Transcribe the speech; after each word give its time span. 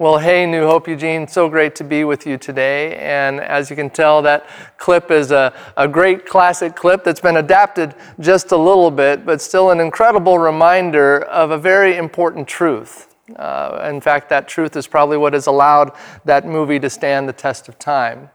Well, 0.00 0.16
hey, 0.16 0.46
New 0.46 0.64
Hope 0.64 0.88
Eugene, 0.88 1.28
so 1.28 1.50
great 1.50 1.74
to 1.74 1.84
be 1.84 2.04
with 2.04 2.26
you 2.26 2.38
today. 2.38 2.96
And 2.96 3.38
as 3.38 3.68
you 3.68 3.76
can 3.76 3.90
tell, 3.90 4.22
that 4.22 4.48
clip 4.78 5.10
is 5.10 5.30
a, 5.30 5.52
a 5.76 5.86
great 5.86 6.24
classic 6.24 6.74
clip 6.74 7.04
that's 7.04 7.20
been 7.20 7.36
adapted 7.36 7.94
just 8.18 8.50
a 8.50 8.56
little 8.56 8.90
bit, 8.90 9.26
but 9.26 9.42
still 9.42 9.70
an 9.70 9.78
incredible 9.78 10.38
reminder 10.38 11.24
of 11.24 11.50
a 11.50 11.58
very 11.58 11.98
important 11.98 12.48
truth. 12.48 13.14
Uh, 13.36 13.90
in 13.90 14.00
fact, 14.00 14.30
that 14.30 14.48
truth 14.48 14.74
is 14.74 14.86
probably 14.86 15.18
what 15.18 15.34
has 15.34 15.46
allowed 15.46 15.92
that 16.24 16.46
movie 16.46 16.80
to 16.80 16.88
stand 16.88 17.28
the 17.28 17.34
test 17.34 17.68
of 17.68 17.78
time. 17.78 18.30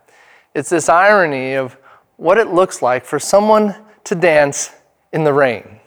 It's 0.53 0.69
this 0.69 0.87
irony 0.87 1.55
of 1.55 1.77
what 2.17 2.37
it 2.37 2.49
looks 2.49 2.83
like 2.83 3.05
for 3.05 3.17
someone 3.17 3.73
to 4.03 4.13
dance 4.13 4.69
in 5.11 5.23
the 5.23 5.33
rain. 5.33 5.79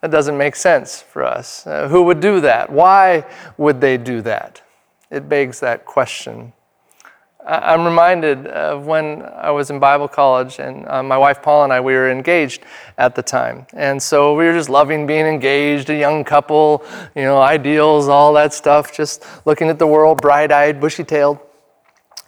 That 0.00 0.10
doesn't 0.10 0.38
make 0.38 0.54
sense 0.54 1.02
for 1.02 1.24
us. 1.24 1.66
Uh, 1.66 1.88
who 1.88 2.02
would 2.04 2.20
do 2.20 2.40
that? 2.40 2.70
Why 2.70 3.24
would 3.56 3.80
they 3.80 3.96
do 3.96 4.22
that? 4.22 4.62
It 5.10 5.28
begs 5.28 5.60
that 5.60 5.84
question. 5.84 6.52
I- 7.44 7.72
I'm 7.72 7.84
reminded 7.84 8.46
of 8.46 8.86
when 8.86 9.22
I 9.22 9.50
was 9.50 9.70
in 9.70 9.78
Bible 9.80 10.06
college, 10.06 10.60
and 10.60 10.86
uh, 10.86 11.02
my 11.02 11.16
wife 11.16 11.42
Paula 11.42 11.64
and 11.64 11.72
I, 11.72 11.80
we 11.80 11.94
were 11.94 12.10
engaged 12.10 12.62
at 12.96 13.14
the 13.16 13.22
time. 13.22 13.66
And 13.72 14.00
so 14.00 14.34
we 14.36 14.44
were 14.44 14.52
just 14.52 14.68
loving 14.68 15.06
being 15.06 15.26
engaged, 15.26 15.90
a 15.90 15.96
young 15.96 16.22
couple, 16.24 16.84
you 17.16 17.22
know, 17.22 17.40
ideals, 17.40 18.06
all 18.08 18.32
that 18.34 18.52
stuff, 18.52 18.92
just 18.92 19.24
looking 19.46 19.68
at 19.68 19.78
the 19.78 19.86
world 19.86 20.20
bright 20.20 20.52
eyed, 20.52 20.80
bushy 20.80 21.02
tailed. 21.04 21.38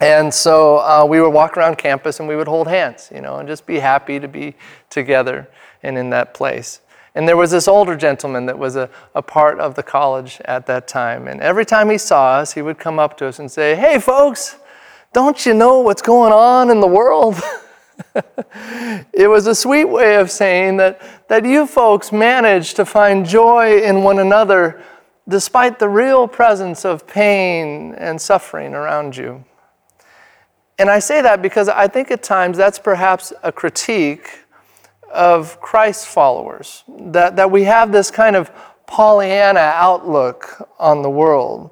And 0.01 0.33
so 0.33 0.77
uh, 0.79 1.05
we 1.07 1.21
would 1.21 1.29
walk 1.29 1.55
around 1.55 1.77
campus 1.77 2.19
and 2.19 2.27
we 2.27 2.35
would 2.35 2.47
hold 2.47 2.67
hands, 2.67 3.09
you 3.13 3.21
know, 3.21 3.37
and 3.37 3.47
just 3.47 3.67
be 3.67 3.77
happy 3.77 4.19
to 4.19 4.27
be 4.27 4.55
together 4.89 5.47
and 5.83 5.95
in 5.97 6.09
that 6.09 6.33
place. 6.33 6.81
And 7.13 7.27
there 7.27 7.35
was 7.35 7.51
this 7.51 7.67
older 7.67 7.95
gentleman 7.95 8.45
that 8.45 8.57
was 8.57 8.75
a, 8.75 8.89
a 9.13 9.21
part 9.21 9.59
of 9.59 9.75
the 9.75 9.83
college 9.83 10.39
at 10.45 10.65
that 10.67 10.87
time. 10.87 11.27
And 11.27 11.41
every 11.41 11.65
time 11.65 11.89
he 11.89 11.97
saw 11.97 12.35
us, 12.35 12.53
he 12.53 12.61
would 12.61 12.79
come 12.79 12.99
up 12.99 13.17
to 13.17 13.27
us 13.27 13.39
and 13.39 13.51
say, 13.51 13.75
Hey, 13.75 13.99
folks, 13.99 14.57
don't 15.13 15.45
you 15.45 15.53
know 15.53 15.79
what's 15.79 16.01
going 16.01 16.31
on 16.31 16.69
in 16.69 16.79
the 16.79 16.87
world? 16.87 17.41
it 19.13 19.29
was 19.29 19.45
a 19.45 19.55
sweet 19.55 19.85
way 19.85 20.15
of 20.15 20.31
saying 20.31 20.77
that, 20.77 21.01
that 21.27 21.45
you 21.45 21.67
folks 21.67 22.11
managed 22.11 22.77
to 22.77 22.85
find 22.85 23.25
joy 23.25 23.81
in 23.81 24.03
one 24.03 24.19
another 24.19 24.81
despite 25.27 25.79
the 25.79 25.89
real 25.89 26.27
presence 26.27 26.85
of 26.85 27.05
pain 27.07 27.93
and 27.95 28.19
suffering 28.19 28.73
around 28.73 29.15
you. 29.15 29.43
And 30.79 30.89
I 30.89 30.99
say 30.99 31.21
that 31.21 31.41
because 31.41 31.69
I 31.69 31.87
think 31.87 32.09
at 32.09 32.23
times 32.23 32.57
that's 32.57 32.79
perhaps 32.79 33.31
a 33.43 33.51
critique 33.51 34.40
of 35.13 35.59
Christ 35.59 36.07
followers, 36.07 36.83
that, 36.87 37.35
that 37.35 37.51
we 37.51 37.63
have 37.63 37.91
this 37.91 38.11
kind 38.11 38.35
of 38.35 38.51
Pollyanna 38.87 39.59
outlook 39.59 40.69
on 40.79 41.01
the 41.01 41.09
world. 41.09 41.71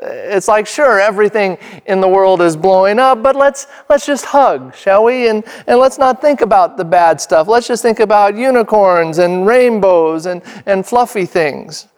It's 0.00 0.46
like, 0.46 0.66
sure, 0.66 1.00
everything 1.00 1.58
in 1.86 2.00
the 2.00 2.08
world 2.08 2.40
is 2.40 2.56
blowing 2.56 3.00
up, 3.00 3.22
but 3.22 3.34
let's, 3.34 3.66
let's 3.88 4.06
just 4.06 4.26
hug, 4.26 4.74
shall 4.76 5.02
we? 5.04 5.28
And, 5.28 5.42
and 5.66 5.80
let's 5.80 5.98
not 5.98 6.20
think 6.20 6.40
about 6.40 6.76
the 6.76 6.84
bad 6.84 7.20
stuff. 7.20 7.48
Let's 7.48 7.66
just 7.66 7.82
think 7.82 7.98
about 7.98 8.36
unicorns 8.36 9.18
and 9.18 9.44
rainbows 9.46 10.26
and, 10.26 10.42
and 10.66 10.86
fluffy 10.86 11.26
things. 11.26 11.88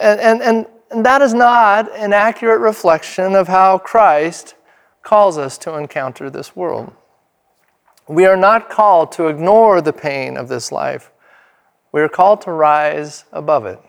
And, 0.00 0.18
and, 0.20 0.42
and, 0.42 0.66
and 0.90 1.04
that 1.04 1.20
is 1.20 1.34
not 1.34 1.94
an 1.94 2.14
accurate 2.14 2.60
reflection 2.60 3.34
of 3.34 3.48
how 3.48 3.78
Christ 3.78 4.54
calls 5.02 5.36
us 5.36 5.58
to 5.58 5.76
encounter 5.76 6.30
this 6.30 6.56
world. 6.56 6.94
We 8.08 8.26
are 8.26 8.36
not 8.36 8.68
called 8.68 9.12
to 9.12 9.28
ignore 9.28 9.80
the 9.80 9.92
pain 9.92 10.36
of 10.36 10.48
this 10.48 10.72
life. 10.72 11.10
We 11.92 12.00
are 12.00 12.08
called 12.08 12.40
to 12.42 12.52
rise 12.52 13.24
above 13.32 13.64
it, 13.64 13.80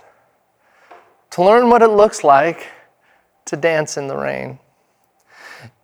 to 1.31 1.44
learn 1.44 1.70
what 1.70 1.81
it 1.81 1.89
looks 1.89 2.23
like 2.23 2.67
to 3.45 3.55
dance 3.55 3.97
in 3.97 4.08
the 4.08 4.17
rain. 4.17 4.59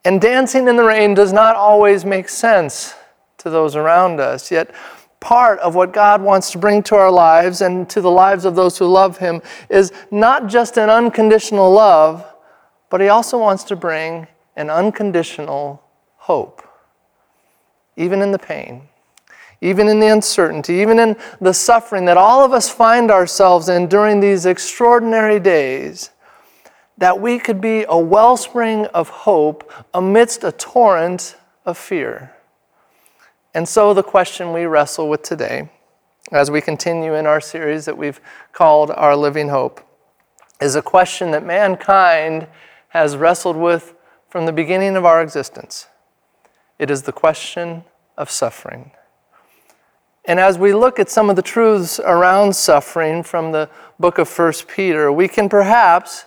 And 0.05 0.21
dancing 0.21 0.67
in 0.67 0.75
the 0.75 0.83
rain 0.83 1.13
does 1.13 1.33
not 1.33 1.55
always 1.55 2.05
make 2.05 2.30
sense 2.30 2.94
to 3.39 3.49
those 3.49 3.75
around 3.75 4.19
us, 4.19 4.52
yet, 4.52 4.73
part 5.19 5.59
of 5.59 5.75
what 5.75 5.92
God 5.92 6.21
wants 6.21 6.52
to 6.52 6.58
bring 6.58 6.83
to 6.83 6.95
our 6.95 7.11
lives 7.11 7.61
and 7.61 7.89
to 7.89 7.99
the 7.99 8.11
lives 8.11 8.45
of 8.45 8.55
those 8.55 8.77
who 8.77 8.86
love 8.86 9.17
Him 9.17 9.42
is 9.70 9.92
not 10.11 10.48
just 10.48 10.77
an 10.77 10.89
unconditional 10.89 11.71
love, 11.71 12.25
but 12.89 13.02
He 13.02 13.08
also 13.08 13.37
wants 13.37 13.64
to 13.65 13.75
bring 13.75 14.27
an 14.55 14.70
unconditional 14.70 15.81
hope 16.17 16.68
even 17.98 18.22
in 18.22 18.32
the 18.32 18.39
pain, 18.39 18.83
even 19.61 19.88
in 19.88 20.00
the 20.00 20.08
uncertainty, 20.08 20.76
even 20.76 21.00
in 21.00 21.16
the 21.42 21.54
suffering 21.54 22.05
that 22.05 22.17
all 22.17 22.44
of 22.44 22.54
us 22.54 22.70
find 22.70 23.11
ourselves 23.11 23.70
in 23.70 23.88
during 23.88 24.20
these 24.20 24.45
extraordinary 24.45 25.39
days, 25.39 26.11
that 26.98 27.20
we 27.20 27.39
could 27.39 27.61
be 27.61 27.86
a 27.88 27.98
wellspring 27.98 28.86
of 28.88 29.10
hope 29.10 29.72
amidst 29.94 30.44
a 30.44 30.52
torrent 30.52 31.36
of 31.66 31.78
fear. 31.78 32.36
And 33.54 33.67
so, 33.67 33.94
the 33.94 34.04
question 34.04 34.54
we 34.54 34.66
wrestle 34.66 35.10
with 35.10 35.23
today, 35.23 35.70
as 36.32 36.52
we 36.52 36.61
continue 36.61 37.16
in 37.16 37.26
our 37.26 37.42
series 37.42 37.86
that 37.86 37.98
we've 37.98 38.22
called 38.52 38.92
Our 38.92 39.16
Living 39.16 39.49
Hope, 39.49 39.82
is 40.61 40.76
a 40.76 40.82
question 40.82 41.32
that 41.32 41.45
mankind 41.45 42.48
has 42.89 43.17
wrestled 43.17 43.58
with 43.58 43.95
from 44.30 44.45
the 44.45 44.52
beginning 44.52 44.95
of 44.95 45.05
our 45.05 45.22
existence. 45.22 45.88
It 46.80 46.90
is 46.90 47.04
the 47.04 47.12
question 47.12 47.84
of 48.17 48.32
suffering. 48.32 48.92
And 50.26 50.40
as 50.40 50.58
we 50.58 50.73
look 50.73 51.00
at 51.00 51.10
some 51.10 51.30
of 51.30 51.36
the 51.36 51.42
truths 51.42 52.00
around 52.00 52.56
suffering 52.56 53.22
from 53.23 53.52
the 53.52 53.70
book 54.00 54.17
of 54.17 54.30
1 54.30 54.54
Peter, 54.67 55.12
we 55.12 55.28
can 55.28 55.50
perhaps 55.50 56.26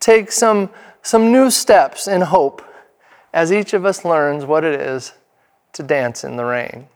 take 0.00 0.32
some, 0.32 0.70
some 1.02 1.30
new 1.30 1.50
steps 1.50 2.08
in 2.08 2.20
hope 2.22 2.62
as 3.32 3.52
each 3.52 3.72
of 3.74 3.84
us 3.84 4.04
learns 4.04 4.44
what 4.44 4.64
it 4.64 4.80
is 4.80 5.12
to 5.74 5.82
dance 5.82 6.24
in 6.24 6.36
the 6.36 6.44
rain. 6.44 6.88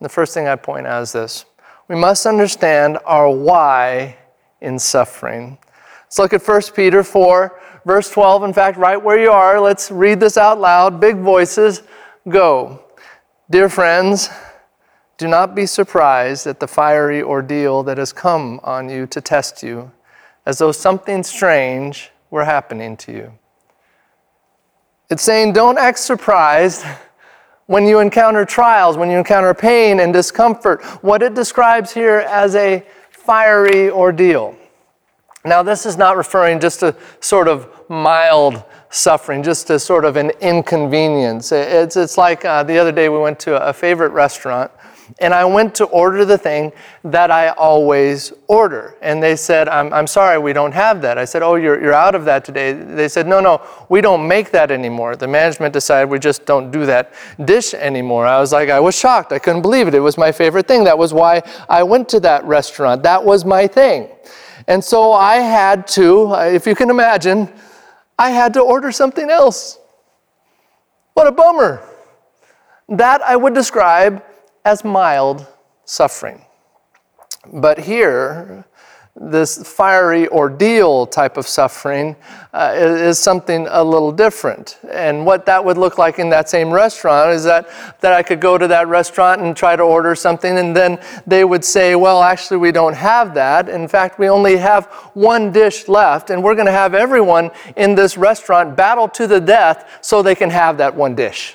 The 0.00 0.08
first 0.08 0.34
thing 0.34 0.48
I 0.48 0.56
point 0.56 0.86
out 0.86 1.02
is 1.02 1.12
this 1.12 1.44
we 1.88 1.96
must 1.96 2.26
understand 2.26 2.98
our 3.04 3.30
why 3.30 4.16
in 4.60 4.78
suffering. 4.78 5.58
Let's 6.04 6.18
look 6.18 6.32
at 6.32 6.46
1 6.46 6.62
Peter 6.74 7.02
4, 7.02 7.60
verse 7.84 8.10
12. 8.10 8.44
In 8.44 8.52
fact, 8.52 8.78
right 8.78 9.02
where 9.02 9.18
you 9.18 9.30
are, 9.30 9.60
let's 9.60 9.90
read 9.90 10.20
this 10.20 10.36
out 10.36 10.60
loud, 10.60 11.00
big 11.00 11.16
voices 11.16 11.82
go. 12.28 12.84
Dear 13.50 13.68
friends, 13.68 14.30
do 15.18 15.28
not 15.28 15.54
be 15.54 15.66
surprised 15.66 16.46
at 16.46 16.60
the 16.60 16.66
fiery 16.66 17.22
ordeal 17.22 17.82
that 17.84 17.98
has 17.98 18.12
come 18.12 18.60
on 18.62 18.88
you 18.88 19.06
to 19.08 19.20
test 19.20 19.62
you, 19.62 19.92
as 20.46 20.58
though 20.58 20.72
something 20.72 21.22
strange 21.22 22.10
were 22.30 22.44
happening 22.44 22.96
to 22.96 23.12
you. 23.12 23.32
It's 25.10 25.22
saying 25.22 25.52
don't 25.52 25.78
act 25.78 25.98
surprised 25.98 26.84
when 27.66 27.86
you 27.86 28.00
encounter 28.00 28.44
trials, 28.44 28.96
when 28.96 29.10
you 29.10 29.18
encounter 29.18 29.54
pain 29.54 30.00
and 30.00 30.12
discomfort. 30.12 30.82
What 31.02 31.22
it 31.22 31.34
describes 31.34 31.92
here 31.92 32.18
as 32.18 32.56
a 32.56 32.84
fiery 33.10 33.90
ordeal. 33.90 34.56
Now, 35.44 35.62
this 35.62 35.86
is 35.86 35.96
not 35.96 36.16
referring 36.16 36.60
just 36.60 36.80
to 36.80 36.96
sort 37.20 37.48
of 37.48 37.68
mild 37.88 38.62
suffering, 38.92 39.42
just 39.42 39.70
as 39.70 39.82
sort 39.82 40.04
of 40.04 40.16
an 40.16 40.30
inconvenience. 40.40 41.50
It's, 41.50 41.96
it's 41.96 42.16
like 42.16 42.44
uh, 42.44 42.62
the 42.62 42.78
other 42.78 42.92
day 42.92 43.08
we 43.08 43.18
went 43.18 43.40
to 43.40 43.66
a 43.66 43.72
favorite 43.72 44.10
restaurant 44.10 44.70
and 45.18 45.34
I 45.34 45.44
went 45.44 45.74
to 45.76 45.84
order 45.86 46.24
the 46.24 46.38
thing 46.38 46.72
that 47.04 47.30
I 47.30 47.48
always 47.50 48.32
order. 48.46 48.96
And 49.02 49.22
they 49.22 49.36
said, 49.36 49.68
I'm, 49.68 49.92
I'm 49.92 50.06
sorry, 50.06 50.38
we 50.38 50.52
don't 50.52 50.72
have 50.72 51.02
that. 51.02 51.18
I 51.18 51.24
said, 51.24 51.42
Oh, 51.42 51.56
you're, 51.56 51.80
you're 51.82 51.94
out 51.94 52.14
of 52.14 52.24
that 52.26 52.44
today. 52.44 52.72
They 52.72 53.08
said, 53.08 53.26
No, 53.26 53.40
no, 53.40 53.60
we 53.88 54.00
don't 54.00 54.26
make 54.26 54.50
that 54.52 54.70
anymore. 54.70 55.16
The 55.16 55.28
management 55.28 55.72
decided 55.72 56.08
we 56.08 56.18
just 56.18 56.46
don't 56.46 56.70
do 56.70 56.86
that 56.86 57.12
dish 57.44 57.74
anymore. 57.74 58.26
I 58.26 58.40
was 58.40 58.52
like, 58.52 58.70
I 58.70 58.80
was 58.80 58.96
shocked. 58.96 59.32
I 59.32 59.38
couldn't 59.38 59.62
believe 59.62 59.88
it. 59.88 59.94
It 59.94 60.00
was 60.00 60.16
my 60.16 60.32
favorite 60.32 60.66
thing. 60.66 60.84
That 60.84 60.96
was 60.96 61.12
why 61.12 61.42
I 61.68 61.82
went 61.82 62.08
to 62.10 62.20
that 62.20 62.44
restaurant. 62.44 63.02
That 63.02 63.22
was 63.24 63.44
my 63.44 63.66
thing. 63.66 64.08
And 64.68 64.82
so 64.82 65.12
I 65.12 65.36
had 65.36 65.86
to, 65.88 66.34
if 66.34 66.66
you 66.66 66.74
can 66.74 66.88
imagine, 66.88 67.48
I 68.18 68.30
had 68.30 68.54
to 68.54 68.60
order 68.60 68.92
something 68.92 69.30
else. 69.30 69.78
What 71.14 71.26
a 71.26 71.32
bummer. 71.32 71.82
That 72.88 73.22
I 73.22 73.36
would 73.36 73.54
describe 73.54 74.22
as 74.64 74.84
mild 74.84 75.46
suffering. 75.84 76.44
But 77.52 77.78
here, 77.78 78.64
this 79.14 79.58
fiery 79.62 80.26
ordeal 80.28 81.06
type 81.06 81.36
of 81.36 81.46
suffering 81.46 82.16
uh, 82.54 82.72
is, 82.74 83.18
something 83.18 83.66
a 83.70 83.84
little 83.84 84.10
different. 84.10 84.78
And 84.90 85.26
what 85.26 85.44
that 85.46 85.62
would 85.62 85.76
look 85.76 85.98
like 85.98 86.18
in 86.18 86.30
that 86.30 86.48
same 86.48 86.70
restaurant 86.70 87.30
is 87.30 87.44
that, 87.44 87.68
that 88.00 88.14
I 88.14 88.22
could 88.22 88.40
go 88.40 88.56
to 88.56 88.66
that 88.68 88.88
restaurant 88.88 89.42
and 89.42 89.54
try 89.54 89.76
to 89.76 89.82
order 89.82 90.14
something, 90.14 90.58
and 90.58 90.74
then 90.74 90.98
they 91.26 91.44
would 91.44 91.64
say, 91.64 91.94
Well, 91.94 92.22
actually, 92.22 92.56
we 92.56 92.72
don't 92.72 92.94
have 92.94 93.34
that. 93.34 93.68
In 93.68 93.86
fact, 93.86 94.18
we 94.18 94.28
only 94.28 94.56
have 94.56 94.86
one 95.12 95.52
dish 95.52 95.88
left, 95.88 96.30
and 96.30 96.42
we're 96.42 96.54
going 96.54 96.66
to 96.66 96.72
have 96.72 96.94
everyone 96.94 97.50
in 97.76 97.94
this 97.94 98.16
restaurant 98.16 98.76
battle 98.76 99.08
to 99.10 99.26
the 99.26 99.40
death 99.40 99.98
so 100.00 100.22
they 100.22 100.34
can 100.34 100.50
have 100.50 100.78
that 100.78 100.94
one 100.94 101.14
dish. 101.14 101.54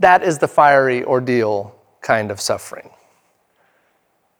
That 0.00 0.24
is 0.24 0.38
the 0.38 0.48
fiery 0.48 1.04
ordeal 1.04 1.76
kind 2.00 2.30
of 2.30 2.40
suffering. 2.40 2.90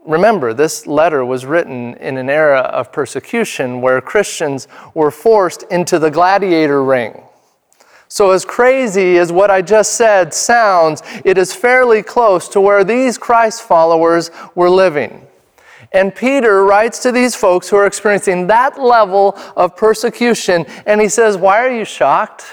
Remember, 0.06 0.54
this 0.54 0.86
letter 0.86 1.24
was 1.24 1.44
written 1.44 1.94
in 1.94 2.16
an 2.16 2.30
era 2.30 2.60
of 2.60 2.90
persecution 2.90 3.80
where 3.80 4.00
Christians 4.00 4.66
were 4.94 5.10
forced 5.10 5.62
into 5.64 5.98
the 5.98 6.10
gladiator 6.10 6.82
ring. 6.82 7.22
So, 8.08 8.32
as 8.32 8.44
crazy 8.44 9.18
as 9.18 9.30
what 9.30 9.50
I 9.50 9.62
just 9.62 9.94
said 9.94 10.34
sounds, 10.34 11.02
it 11.24 11.38
is 11.38 11.54
fairly 11.54 12.02
close 12.02 12.48
to 12.48 12.60
where 12.60 12.82
these 12.82 13.18
Christ 13.18 13.62
followers 13.62 14.30
were 14.56 14.70
living. 14.70 15.28
And 15.92 16.14
Peter 16.14 16.64
writes 16.64 17.00
to 17.02 17.12
these 17.12 17.36
folks 17.36 17.68
who 17.68 17.76
are 17.76 17.86
experiencing 17.86 18.46
that 18.48 18.80
level 18.80 19.36
of 19.56 19.76
persecution, 19.76 20.66
and 20.86 21.00
he 21.00 21.08
says, 21.08 21.36
Why 21.36 21.58
are 21.64 21.70
you 21.70 21.84
shocked? 21.84 22.44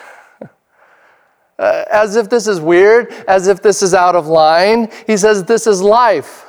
Uh, 1.60 1.84
as 1.90 2.16
if 2.16 2.30
this 2.30 2.46
is 2.46 2.62
weird, 2.62 3.12
as 3.28 3.48
if 3.48 3.64
this 3.64 3.82
is 3.82 3.96
out 3.96 4.14
of 4.16 4.28
line. 4.28 4.92
He 5.08 5.18
says, 5.18 5.44
This 5.44 5.66
is 5.66 5.82
life. 5.82 6.47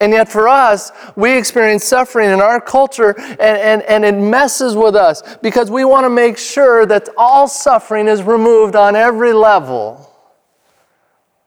And 0.00 0.12
yet, 0.12 0.28
for 0.28 0.48
us, 0.48 0.90
we 1.16 1.36
experience 1.38 1.84
suffering 1.84 2.30
in 2.30 2.40
our 2.40 2.60
culture, 2.60 3.14
and, 3.18 3.40
and, 3.40 3.82
and 3.82 4.04
it 4.04 4.14
messes 4.14 4.74
with 4.74 4.96
us 4.96 5.36
because 5.36 5.70
we 5.70 5.84
want 5.84 6.04
to 6.04 6.10
make 6.10 6.36
sure 6.36 6.84
that 6.86 7.08
all 7.16 7.46
suffering 7.46 8.08
is 8.08 8.22
removed 8.22 8.74
on 8.74 8.96
every 8.96 9.32
level. 9.32 10.10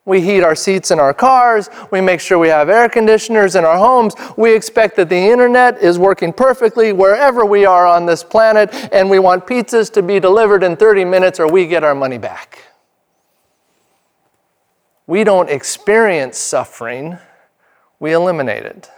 We 0.05 0.21
heat 0.21 0.41
our 0.41 0.55
seats 0.55 0.89
in 0.89 1.01
our 1.01 1.13
cars. 1.13 1.69
We 1.91 1.99
make 1.99 2.21
sure 2.21 2.39
we 2.39 2.47
have 2.47 2.69
air 2.69 2.87
conditioners 2.87 3.57
in 3.57 3.65
our 3.65 3.77
homes. 3.77 4.15
We 4.37 4.55
expect 4.55 4.95
that 4.95 5.09
the 5.09 5.17
internet 5.17 5.79
is 5.79 5.99
working 5.99 6.31
perfectly 6.31 6.93
wherever 6.93 7.45
we 7.45 7.65
are 7.65 7.85
on 7.85 8.05
this 8.05 8.23
planet, 8.23 8.73
and 8.93 9.09
we 9.09 9.19
want 9.19 9.45
pizzas 9.45 9.91
to 9.91 10.01
be 10.01 10.21
delivered 10.21 10.63
in 10.63 10.77
30 10.77 11.03
minutes 11.03 11.41
or 11.41 11.51
we 11.51 11.67
get 11.67 11.83
our 11.83 11.93
money 11.93 12.17
back. 12.17 12.59
We 15.07 15.25
don't 15.25 15.49
experience 15.49 16.37
suffering 16.37 17.17
we 17.99 18.13
eliminate 18.13 18.63
it. 18.63 18.89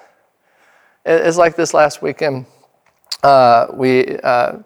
It's 1.05 1.37
like 1.37 1.55
this 1.55 1.73
last 1.73 2.01
weekend. 2.01 2.45
Uh, 3.23 3.67
we, 3.73 4.17
uh, 4.19 4.59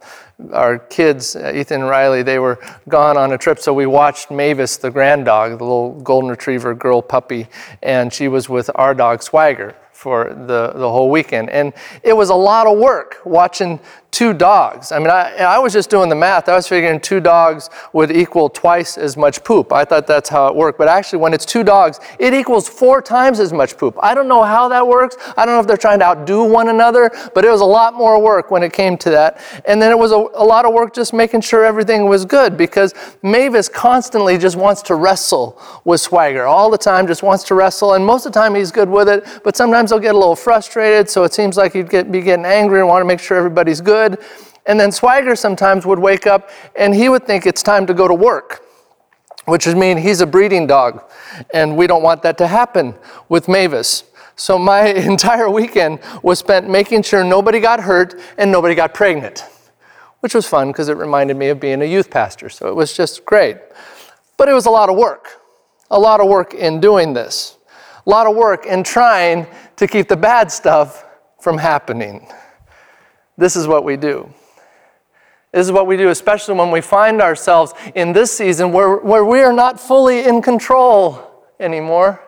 our 0.52 0.78
kids, 0.78 1.36
uh, 1.36 1.52
Ethan 1.56 1.82
and 1.82 1.90
Riley, 1.90 2.22
they 2.22 2.38
were 2.40 2.60
gone 2.88 3.18
on 3.18 3.32
a 3.32 3.38
trip, 3.38 3.60
so 3.60 3.74
we 3.74 3.86
watched 3.86 4.30
Mavis, 4.30 4.78
the 4.78 4.92
grand 4.92 5.26
dog, 5.26 5.58
the 5.58 5.64
little 5.64 6.00
golden 6.02 6.30
retriever 6.30 6.76
girl 6.76 7.02
puppy, 7.02 7.48
and 7.82 8.14
she 8.14 8.28
was 8.28 8.50
with 8.50 8.70
our 8.76 8.94
dog 8.94 9.24
Swagger 9.24 9.76
for 9.92 10.34
the, 10.34 10.74
the 10.76 10.90
whole 10.90 11.10
weekend. 11.10 11.50
And 11.50 11.74
it 12.04 12.14
was 12.14 12.30
a 12.30 12.36
lot 12.36 12.68
of 12.68 12.78
work 12.78 13.18
watching 13.26 13.80
two 14.14 14.32
dogs. 14.32 14.92
I 14.92 15.00
mean, 15.00 15.10
I, 15.10 15.36
I 15.38 15.58
was 15.58 15.74
just 15.74 15.90
doing 15.90 16.08
the 16.08 16.16
math. 16.16 16.48
I 16.48 16.56
was 16.56 16.68
figuring 16.68 17.00
two 17.00 17.20
dogs 17.20 17.72
would 17.94 18.12
equal 18.12 18.48
twice 18.48 18.96
as 18.96 19.18
much 19.18 19.44
poop. 19.44 19.74
I 19.74 19.84
thought 19.84 20.06
that's 20.06 20.30
how 20.30 20.48
it 20.48 20.56
worked. 20.56 20.78
But 20.78 20.88
actually, 20.88 21.18
when 21.18 21.34
it's 21.34 21.46
two 21.46 21.64
dogs, 21.64 22.00
it 22.20 22.32
equals 22.34 22.70
four 22.70 23.02
times 23.02 23.40
as 23.40 23.52
much 23.52 23.76
poop. 23.76 23.98
I 24.02 24.14
don't 24.14 24.28
know 24.28 24.44
how 24.44 24.70
that 24.70 24.88
works. 24.88 25.18
I 25.36 25.46
don't 25.46 25.56
know 25.56 25.60
if 25.60 25.66
they're 25.66 25.78
trying 25.78 26.00
to 26.00 26.06
outdo 26.06 26.44
one 26.44 26.70
another, 26.70 27.12
but 27.34 27.44
it 27.44 27.50
was 27.50 27.62
a 27.62 27.66
lot 27.66 27.96
more 27.96 28.22
work 28.22 28.52
when 28.52 28.62
it 28.62 28.72
came 28.72 28.98
to 28.98 29.10
that. 29.10 29.42
And 29.66 29.82
then 29.82 29.90
it 29.90 29.98
was 29.98 30.12
a, 30.12 30.18
a 30.36 30.46
lot 30.46 30.66
of 30.66 30.74
work 30.74 30.94
just 30.94 31.12
making 31.12 31.42
sure 31.42 31.66
everything 31.66 32.06
was 32.06 32.24
good 32.24 32.56
because 32.56 32.94
Mavis 33.24 33.68
constantly 33.68 34.38
just 34.38 34.56
wants 34.56 34.84
to 34.84 34.96
wrestle 34.96 35.60
with 35.86 36.00
Swagger 36.00 36.46
all 36.46 36.70
the 36.70 36.78
time, 36.78 37.08
just 37.08 37.24
wants 37.24 37.44
to 37.46 37.56
wrestle. 37.56 37.96
And 37.96 38.06
most 38.06 38.28
of 38.28 38.32
the 38.32 38.40
time, 38.40 38.54
he's 38.54 38.72
good 38.72 38.90
with 38.90 39.10
it, 39.10 39.26
but 39.44 39.58
sometimes 39.58 39.90
he'll 39.90 40.00
get 40.00 40.14
a 40.14 40.18
little 40.18 40.36
frustrated. 40.36 41.10
So 41.10 41.24
it 41.24 41.34
seems 41.34 41.58
like 41.58 41.74
he'd 41.74 41.90
get, 41.90 42.12
be 42.12 42.22
getting 42.22 42.46
angry 42.46 42.80
and 42.80 42.88
want 42.88 43.02
to 43.02 43.08
make 43.08 43.20
sure 43.20 43.38
everybody's 43.38 43.82
good 43.82 44.03
good. 44.10 44.24
And 44.66 44.80
then 44.80 44.92
Swagger 44.92 45.36
sometimes 45.36 45.86
would 45.86 46.00
wake 46.00 46.26
up 46.26 46.50
and 46.76 46.94
he 46.94 47.10
would 47.10 47.26
think 47.26 47.46
it's 47.46 47.64
time 47.64 47.86
to 47.88 47.94
go 47.94 48.08
to 48.08 48.14
work, 48.14 48.66
which 49.46 49.68
would 49.68 49.78
mean 49.78 49.98
he's 49.98 50.22
a 50.22 50.26
breeding 50.26 50.68
dog. 50.68 51.04
And 51.54 51.76
we 51.76 51.88
don't 51.88 52.04
want 52.04 52.22
that 52.24 52.38
to 52.38 52.48
happen 52.48 52.96
with 53.30 53.48
Mavis. 53.48 54.04
So 54.36 54.58
my 54.58 54.88
entire 55.12 55.50
weekend 55.50 56.00
was 56.22 56.40
spent 56.40 56.70
making 56.70 57.04
sure 57.04 57.24
nobody 57.24 57.60
got 57.60 57.82
hurt 57.82 58.20
and 58.38 58.52
nobody 58.52 58.76
got 58.76 58.94
pregnant, 58.94 59.46
which 60.22 60.34
was 60.34 60.48
fun 60.48 60.70
because 60.70 60.88
it 60.90 60.98
reminded 60.98 61.36
me 61.38 61.50
of 61.50 61.60
being 61.60 61.82
a 61.82 61.86
youth 61.86 62.10
pastor. 62.10 62.50
So 62.50 62.68
it 62.68 62.76
was 62.76 62.96
just 62.96 63.26
great. 63.26 63.58
But 64.38 64.50
it 64.50 64.54
was 64.54 64.66
a 64.66 64.72
lot 64.72 64.90
of 64.90 64.98
work, 64.98 65.42
a 65.92 66.00
lot 66.00 66.20
of 66.20 66.28
work 66.28 66.54
in 66.54 66.80
doing 66.80 67.14
this, 67.14 67.58
a 68.06 68.10
lot 68.10 68.28
of 68.28 68.36
work 68.36 68.66
in 68.66 68.84
trying 68.84 69.46
to 69.76 69.88
keep 69.88 70.08
the 70.08 70.18
bad 70.18 70.52
stuff 70.52 71.06
from 71.40 71.58
happening. 71.58 72.28
This 73.38 73.56
is 73.56 73.68
what 73.68 73.84
we 73.84 73.98
do. 73.98 74.32
This 75.52 75.68
is 75.68 75.72
what 75.72 75.86
we 75.86 75.98
do, 75.98 76.10
especially 76.10 76.56
when 76.56 76.72
we 76.72 76.82
find 76.82 77.22
ourselves 77.22 77.74
in 77.94 78.12
this 78.12 78.36
season 78.36 78.72
where, 78.72 78.98
where 78.98 79.24
we 79.24 79.42
are 79.42 79.54
not 79.54 79.80
fully 79.80 80.26
in 80.26 80.42
control 80.42 81.20
anymore. 81.60 82.20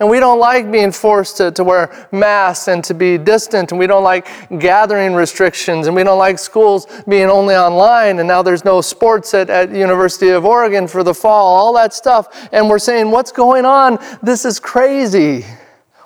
And 0.00 0.10
we 0.10 0.18
don't 0.18 0.40
like 0.40 0.72
being 0.72 0.90
forced 0.90 1.36
to, 1.36 1.52
to 1.52 1.62
wear 1.62 2.08
masks 2.10 2.66
and 2.66 2.82
to 2.84 2.94
be 2.94 3.18
distant, 3.18 3.70
and 3.70 3.78
we 3.78 3.86
don't 3.86 4.02
like 4.02 4.26
gathering 4.58 5.14
restrictions, 5.14 5.86
and 5.86 5.94
we 5.94 6.02
don't 6.02 6.18
like 6.18 6.40
schools 6.40 6.86
being 7.06 7.28
only 7.28 7.54
online, 7.54 8.18
and 8.18 8.26
now 8.26 8.42
there's 8.42 8.64
no 8.64 8.80
sports 8.80 9.32
at, 9.32 9.48
at 9.48 9.70
University 9.70 10.30
of 10.30 10.44
Oregon 10.44 10.88
for 10.88 11.04
the 11.04 11.14
fall, 11.14 11.54
all 11.54 11.72
that 11.74 11.94
stuff. 11.94 12.48
And 12.50 12.68
we're 12.68 12.80
saying, 12.80 13.12
what's 13.12 13.30
going 13.30 13.64
on? 13.64 13.98
This 14.22 14.44
is 14.44 14.58
crazy. 14.58 15.44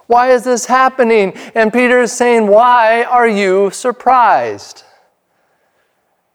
Why 0.06 0.30
is 0.30 0.44
this 0.44 0.66
happening? 0.66 1.32
And 1.54 1.72
Peter 1.72 2.02
is 2.02 2.12
saying, 2.12 2.46
Why 2.46 3.04
are 3.04 3.28
you 3.28 3.70
surprised? 3.70 4.84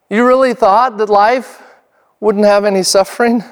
You 0.09 0.27
really 0.27 0.53
thought 0.53 0.97
that 0.97 1.09
life 1.09 1.61
wouldn't 2.19 2.45
have 2.45 2.65
any 2.65 2.83
suffering? 2.83 3.43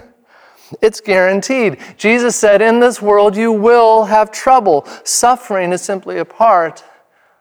It's 0.81 1.01
guaranteed. 1.01 1.79
Jesus 1.97 2.35
said, 2.35 2.61
In 2.61 2.79
this 2.79 3.01
world 3.01 3.35
you 3.35 3.51
will 3.51 4.05
have 4.05 4.31
trouble. 4.31 4.85
Suffering 5.03 5.71
is 5.71 5.81
simply 5.81 6.19
a 6.19 6.25
part 6.25 6.83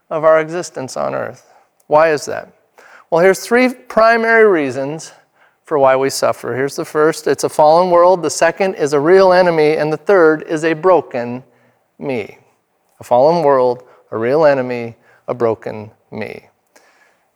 of 0.08 0.24
our 0.24 0.40
existence 0.40 0.96
on 0.96 1.14
earth. 1.14 1.52
Why 1.88 2.12
is 2.12 2.24
that? 2.26 2.52
Well, 3.10 3.22
here's 3.22 3.44
three 3.44 3.74
primary 3.74 4.46
reasons 4.46 5.12
for 5.64 5.78
why 5.78 5.96
we 5.96 6.08
suffer. 6.10 6.54
Here's 6.54 6.76
the 6.76 6.84
first 6.84 7.26
it's 7.26 7.44
a 7.44 7.48
fallen 7.48 7.90
world, 7.90 8.22
the 8.22 8.30
second 8.30 8.76
is 8.76 8.92
a 8.94 9.00
real 9.00 9.32
enemy, 9.32 9.76
and 9.76 9.92
the 9.92 9.98
third 9.98 10.42
is 10.44 10.64
a 10.64 10.72
broken 10.72 11.42
me 11.98 12.38
a 13.00 13.04
fallen 13.04 13.44
world, 13.44 13.84
a 14.10 14.18
real 14.18 14.44
enemy, 14.44 14.96
a 15.26 15.34
broken 15.34 15.90
me. 16.10 16.48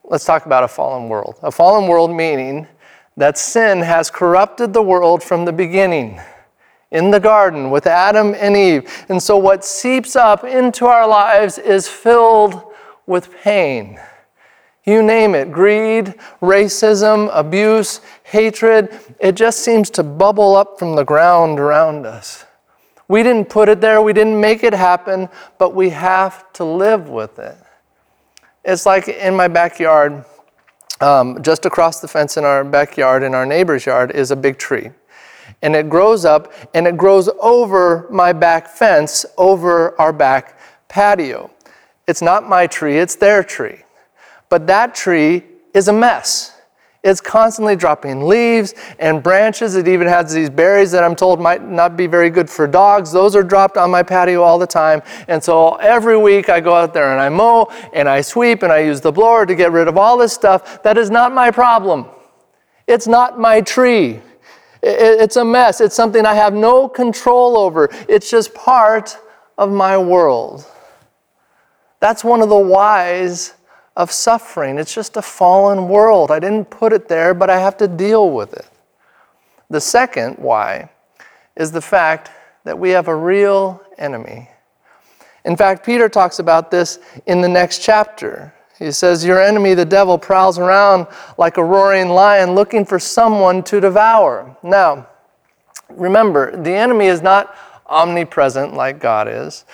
Let's 0.05 0.25
talk 0.25 0.47
about 0.47 0.65
a 0.65 0.69
fallen 0.69 1.09
world. 1.09 1.39
A 1.43 1.51
fallen 1.51 1.89
world 1.89 2.11
meaning 2.11 2.67
that 3.17 3.39
sin 3.39 3.81
has 3.81 4.11
corrupted 4.11 4.73
the 4.73 4.83
world 4.83 5.23
from 5.23 5.45
the 5.45 5.53
beginning 5.53 6.21
in 6.91 7.11
the 7.11 7.21
garden 7.21 7.71
with 7.71 7.87
Adam 7.87 8.35
and 8.35 8.57
Eve. 8.57 9.05
And 9.09 9.23
so 9.23 9.37
what 9.37 9.65
seeps 9.65 10.17
up 10.17 10.45
into 10.45 10.87
our 10.87 11.07
lives 11.07 11.59
is 11.59 11.89
filled 11.89 12.63
with 13.07 13.33
pain. 13.43 14.01
You 14.85 15.03
name 15.03 15.35
it 15.35 15.53
greed, 15.53 16.15
racism, 16.41 17.31
abuse, 17.33 18.01
hatred. 18.25 18.99
It 19.21 19.37
just 19.37 19.61
seems 19.61 19.91
to 19.91 20.03
bubble 20.03 20.57
up 20.57 20.79
from 20.79 20.97
the 20.97 21.05
ground 21.05 21.61
around 21.61 22.05
us. 22.05 22.45
We 23.13 23.23
didn't 23.23 23.51
put 23.51 23.69
it 23.69 23.83
there, 23.83 24.01
we 24.01 24.15
didn't 24.15 24.41
make 24.41 24.65
it 24.65 24.73
happen, 24.73 25.29
but 25.59 25.75
we 25.75 25.91
have 25.91 26.51
to 26.55 26.65
live 26.65 27.11
with 27.11 27.39
it. 27.39 27.59
It's 28.65 28.87
like 28.87 29.07
in 29.07 29.37
my 29.37 29.49
backyard, 29.49 30.25
um, 31.03 31.43
just 31.43 31.67
across 31.67 32.01
the 32.01 32.09
fence 32.09 32.39
in 32.39 32.47
our 32.47 32.65
backyard, 32.65 33.23
in 33.23 33.35
our 33.35 33.45
neighbor's 33.45 33.85
yard, 33.85 34.13
is 34.13 34.31
a 34.31 34.37
big 34.37 34.57
tree. 34.57 34.93
And 35.61 35.77
it 35.77 35.91
grows 35.91 36.25
up 36.25 36.55
and 36.73 36.87
it 36.87 36.97
grows 36.97 37.29
over 37.39 38.09
my 38.11 38.33
back 38.33 38.67
fence, 38.67 39.27
over 39.37 39.95
our 40.01 40.15
back 40.15 40.59
patio. 40.89 41.51
It's 42.09 42.23
not 42.23 42.49
my 42.49 42.67
tree, 42.67 42.97
it's 42.97 43.17
their 43.17 43.45
tree. 43.45 43.83
But 44.49 44.67
that 44.69 44.95
tree 44.95 45.43
is 45.75 45.89
a 45.89 45.93
mess. 45.93 46.52
It's 47.03 47.21
constantly 47.21 47.75
dropping 47.75 48.27
leaves 48.29 48.75
and 49.01 49.25
branches. 49.25 49.75
It 49.75 49.89
even 49.89 50.07
has 50.07 50.33
these 50.33 50.49
berries 50.49 50.93
that 50.93 51.03
I'm 51.03 51.17
told 51.17 51.41
might 51.41 51.63
not 51.63 51.97
be 51.97 52.07
very 52.07 52.31
good 52.31 52.49
for 52.49 52.69
dogs. 52.69 53.11
Those 53.11 53.35
are 53.35 53.43
dropped 53.43 53.77
on 53.77 53.91
my 53.91 54.05
patio 54.05 54.43
all 54.43 54.57
the 54.57 54.69
time. 54.69 55.03
And 55.27 55.43
so 55.43 55.75
every 55.77 56.17
week 56.17 56.49
I 56.49 56.61
go 56.61 56.75
out 56.75 56.95
there 56.95 57.11
and 57.11 57.21
I 57.21 57.29
mow 57.29 57.67
and 57.93 58.09
I 58.09 58.21
sweep 58.21 58.63
and 58.63 58.73
I 58.73 58.81
use 58.81 59.01
the 59.01 59.11
blower 59.11 59.45
to 59.47 59.55
get 59.57 59.73
rid 59.73 59.89
of 59.89 59.99
all 59.99 60.17
this 60.17 60.33
stuff. 60.33 60.81
That 60.85 60.97
is 60.97 61.11
not 61.11 61.33
my 61.35 61.51
problem. 61.51 62.07
It's 62.87 63.09
not 63.09 63.37
my 63.37 63.61
tree. 63.61 64.21
It's 64.81 65.37
a 65.37 65.45
mess. 65.45 65.81
It's 65.81 65.97
something 65.97 66.25
I 66.25 66.35
have 66.35 66.55
no 66.55 66.89
control 66.89 67.59
over. 67.59 67.89
It's 68.09 68.31
just 68.31 68.55
part 68.55 69.19
of 69.59 69.73
my 69.73 69.99
world. 69.99 70.67
That's 71.99 72.23
one 72.23 72.43
of 72.43 72.49
the 72.49 72.59
whys 72.59 73.55
of 73.97 74.11
suffering. 74.11 74.79
It's 74.79 74.95
just 74.95 75.17
a 75.17 75.23
fallen 75.23 75.89
world. 75.89 76.31
I 76.31 76.39
didn't 76.39 76.67
put 76.67 76.93
it 76.93 77.09
there, 77.09 77.35
but 77.35 77.51
I 77.51 77.59
have 77.59 77.77
to 77.79 77.89
deal 77.89 78.31
with 78.31 78.55
it. 78.55 78.67
The 79.71 79.81
second 79.81 80.37
why 80.39 80.91
is 81.57 81.73
the 81.73 81.81
fact 81.81 82.31
that 82.65 82.79
we 82.79 82.91
have 82.91 83.09
a 83.09 83.17
real 83.17 83.83
enemy. 83.99 84.49
In 85.45 85.57
fact, 85.57 85.85
Peter 85.85 86.09
talks 86.09 86.39
about 86.39 86.71
this 86.71 86.99
in 87.27 87.41
the 87.41 87.49
next 87.49 87.83
chapter. 87.83 88.55
He 88.79 88.93
says, 88.93 89.25
Your 89.25 89.41
enemy, 89.41 89.75
the 89.75 89.85
devil, 89.85 90.19
prowls 90.19 90.59
around 90.59 91.07
like 91.37 91.57
a 91.57 91.65
roaring 91.65 92.11
lion 92.11 92.55
looking 92.55 92.85
for 92.85 92.99
someone 92.99 93.63
to 93.65 93.81
devour. 93.81 94.57
Now, 94.63 95.09
remember, 95.91 96.57
the 96.57 96.73
enemy 96.73 97.07
is 97.07 97.23
not 97.23 97.57
omnipresent 97.87 98.75
like 98.75 99.01
God 99.01 99.29
is. 99.29 99.65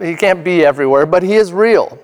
He 0.00 0.14
can't 0.14 0.44
be 0.44 0.64
everywhere, 0.64 1.06
but 1.06 1.22
he 1.22 1.34
is 1.34 1.52
real. 1.52 1.98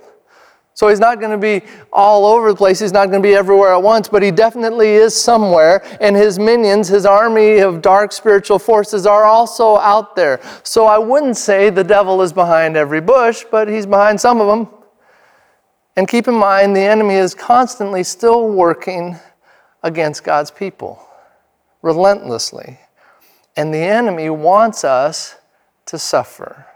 So 0.78 0.86
he's 0.86 1.00
not 1.00 1.18
going 1.18 1.32
to 1.32 1.38
be 1.38 1.66
all 1.92 2.24
over 2.24 2.52
the 2.52 2.56
place. 2.56 2.78
He's 2.78 2.92
not 2.92 3.06
going 3.06 3.20
to 3.20 3.28
be 3.28 3.34
everywhere 3.34 3.72
at 3.72 3.82
once, 3.82 4.06
but 4.08 4.22
he 4.22 4.30
definitely 4.30 4.90
is 4.90 5.12
somewhere. 5.12 5.84
And 6.00 6.14
his 6.14 6.38
minions, 6.38 6.86
his 6.86 7.04
army 7.04 7.58
of 7.58 7.82
dark 7.82 8.12
spiritual 8.12 8.60
forces, 8.60 9.04
are 9.04 9.24
also 9.24 9.76
out 9.78 10.14
there. 10.14 10.40
So 10.62 10.86
I 10.86 10.96
wouldn't 10.96 11.36
say 11.36 11.68
the 11.68 11.82
devil 11.82 12.22
is 12.22 12.32
behind 12.32 12.76
every 12.76 13.00
bush, 13.00 13.44
but 13.50 13.66
he's 13.66 13.86
behind 13.86 14.20
some 14.20 14.40
of 14.40 14.46
them. 14.46 14.72
And 15.96 16.06
keep 16.06 16.28
in 16.28 16.34
mind, 16.34 16.76
the 16.76 16.80
enemy 16.82 17.14
is 17.14 17.34
constantly 17.34 18.04
still 18.04 18.48
working 18.48 19.16
against 19.82 20.22
God's 20.22 20.52
people, 20.52 21.04
relentlessly. 21.82 22.78
And 23.56 23.74
the 23.74 23.78
enemy 23.78 24.30
wants 24.30 24.84
us 24.84 25.34
to 25.86 25.98
suffer. 25.98 26.67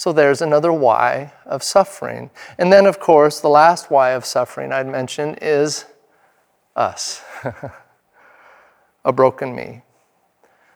So 0.00 0.14
there's 0.14 0.40
another 0.40 0.72
why 0.72 1.34
of 1.44 1.62
suffering. 1.62 2.30
And 2.56 2.72
then, 2.72 2.86
of 2.86 2.98
course, 2.98 3.40
the 3.40 3.50
last 3.50 3.90
why 3.90 4.12
of 4.12 4.24
suffering 4.24 4.72
I'd 4.72 4.86
mention 4.86 5.34
is 5.42 5.84
us, 6.74 7.22
a 9.04 9.12
broken 9.12 9.54
me. 9.54 9.82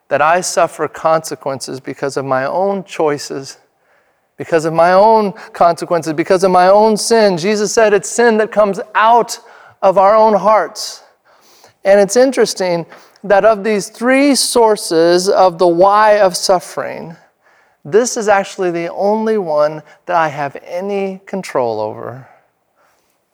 That 0.08 0.20
I 0.20 0.42
suffer 0.42 0.88
consequences 0.88 1.80
because 1.80 2.18
of 2.18 2.26
my 2.26 2.44
own 2.44 2.84
choices, 2.84 3.56
because 4.36 4.66
of 4.66 4.74
my 4.74 4.92
own 4.92 5.32
consequences, 5.54 6.12
because 6.12 6.44
of 6.44 6.50
my 6.50 6.68
own 6.68 6.98
sin. 6.98 7.38
Jesus 7.38 7.72
said 7.72 7.94
it's 7.94 8.10
sin 8.10 8.36
that 8.36 8.52
comes 8.52 8.78
out 8.94 9.38
of 9.80 9.96
our 9.96 10.14
own 10.14 10.34
hearts. 10.34 11.02
And 11.82 11.98
it's 11.98 12.16
interesting 12.16 12.84
that 13.22 13.46
of 13.46 13.64
these 13.64 13.88
three 13.88 14.34
sources 14.34 15.30
of 15.30 15.56
the 15.58 15.66
why 15.66 16.18
of 16.18 16.36
suffering, 16.36 17.16
this 17.84 18.16
is 18.16 18.28
actually 18.28 18.70
the 18.70 18.90
only 18.90 19.36
one 19.36 19.82
that 20.06 20.16
I 20.16 20.28
have 20.28 20.56
any 20.62 21.20
control 21.26 21.80
over. 21.80 22.28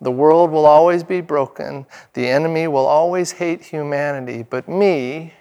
The 0.00 0.10
world 0.10 0.50
will 0.50 0.66
always 0.66 1.04
be 1.04 1.20
broken. 1.20 1.86
The 2.14 2.26
enemy 2.26 2.66
will 2.66 2.86
always 2.86 3.32
hate 3.32 3.62
humanity. 3.62 4.42
But 4.42 4.68
me, 4.68 5.34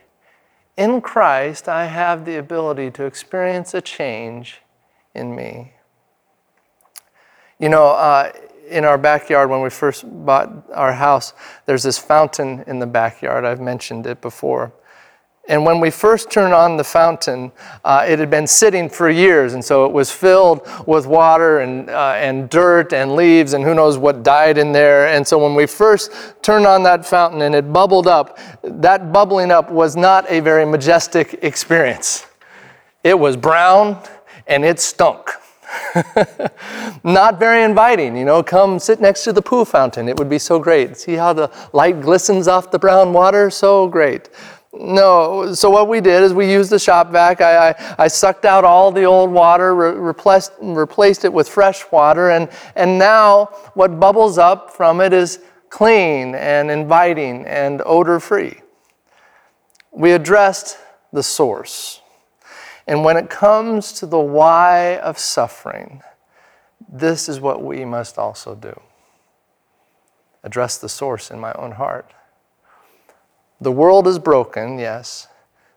in 0.76 1.02
Christ, 1.02 1.68
I 1.68 1.86
have 1.86 2.26
the 2.26 2.36
ability 2.36 2.92
to 2.92 3.06
experience 3.06 3.74
a 3.74 3.82
change 3.82 4.62
in 5.16 5.36
me. 5.36 5.74
You 7.58 7.70
know, 7.70 7.88
uh, 7.88 8.32
in 8.70 8.86
our 8.86 8.98
backyard, 8.98 9.50
when 9.50 9.62
we 9.62 9.70
first 9.70 10.06
bought 10.26 10.70
our 10.72 10.94
house, 10.94 11.34
there's 11.66 11.84
this 11.84 11.98
fountain 11.98 12.64
in 12.68 12.80
the 12.80 12.86
backyard. 12.86 13.44
I've 13.44 13.60
mentioned 13.60 14.06
it 14.06 14.22
before. 14.22 14.72
And 15.50 15.66
when 15.66 15.80
we 15.80 15.90
first 15.90 16.30
turned 16.30 16.54
on 16.54 16.78
the 16.78 16.84
fountain, 16.84 17.52
uh, 17.84 18.06
it 18.08 18.20
had 18.20 18.30
been 18.30 18.46
sitting 18.46 18.88
for 18.88 19.10
years, 19.10 19.56
and 19.56 19.66
so 19.66 19.84
it 19.84 19.92
was 19.92 20.12
filled 20.12 20.62
with 20.86 21.08
water 21.08 21.60
and, 21.60 21.90
uh, 21.90 22.14
and 22.16 22.48
dirt 22.52 22.94
and 22.94 23.16
leaves 23.16 23.54
and 23.54 23.64
who 23.64 23.74
knows 23.74 23.98
what 23.98 24.22
died 24.22 24.60
in 24.60 24.72
there. 24.72 25.08
And 25.08 25.28
so 25.28 25.40
when 25.40 25.56
we 25.56 25.66
first 25.66 26.12
turned 26.44 26.68
on 26.68 26.84
that 26.84 27.04
fountain 27.04 27.42
and 27.42 27.56
it 27.56 27.74
bubbled 27.74 28.06
up, 28.06 28.38
that 28.62 29.12
bubbling 29.12 29.50
up 29.50 29.72
was 29.72 29.96
not 29.96 30.30
a 30.30 30.40
very 30.40 30.66
majestic 30.66 31.40
experience. 31.42 32.28
It 33.04 33.18
was 33.18 33.36
brown 33.36 34.02
and 34.46 34.64
it 34.64 34.80
stunk. 34.80 35.32
not 37.04 37.40
very 37.40 37.64
inviting, 37.64 38.16
you 38.16 38.26
know. 38.26 38.44
Come 38.44 38.80
sit 38.80 39.02
next 39.02 39.24
to 39.24 39.34
the 39.34 39.42
pool 39.42 39.66
fountain. 39.66 40.08
It 40.08 40.18
would 40.18 40.30
be 40.30 40.40
so 40.40 40.60
great. 40.60 40.98
See 40.98 41.14
how 41.14 41.34
the 41.34 41.52
light 41.74 42.02
glistens 42.02 42.48
off 42.48 42.72
the 42.72 42.80
brown 42.80 43.14
water? 43.14 43.50
So 43.50 43.88
great. 43.88 44.30
No, 44.72 45.54
so 45.54 45.70
what 45.70 45.88
we 45.88 46.00
did 46.00 46.22
is 46.24 46.34
we 46.34 46.52
used 46.52 46.70
the 46.70 46.78
shop 46.78 47.12
vac. 47.12 47.42
I, 47.42 47.70
I, 47.70 47.96
I 47.98 48.08
sucked 48.08 48.46
out 48.46 48.64
all 48.64 48.92
the 48.92 49.04
old 49.04 49.32
water, 49.32 49.74
re- 49.74 49.92
replaced, 49.94 50.52
replaced 50.62 51.26
it 51.26 51.34
with 51.34 51.50
fresh 51.50 51.92
water, 51.92 52.30
and, 52.30 52.50
and 52.76 53.00
now 53.00 53.46
what 53.74 54.00
bubbles 54.00 54.38
up 54.38 54.72
from 54.72 55.02
it 55.02 55.12
is 55.12 55.40
clean 55.70 56.36
and 56.36 56.70
inviting 56.70 57.46
and 57.46 57.82
odor 57.86 58.20
free. 58.20 58.62
We 59.92 60.12
addressed 60.12 60.78
the 61.12 61.24
source. 61.24 62.02
And 62.88 63.04
when 63.04 63.18
it 63.18 63.30
comes 63.30 63.92
to 63.94 64.06
the 64.06 64.20
why 64.20 64.98
of 64.98 65.18
suffering, 65.18 66.02
this 66.92 67.28
is 67.28 67.40
what 67.40 67.64
we 67.64 67.86
must 67.86 68.18
also 68.18 68.56
do 68.56 68.80
address 70.42 70.78
the 70.78 70.88
source 70.88 71.32
in 71.32 71.40
my 71.40 71.52
own 71.54 71.74
heart. 71.74 72.14
The 73.62 73.72
world 73.72 74.08
is 74.08 74.20
broken, 74.20 74.80
yes. 74.80 75.28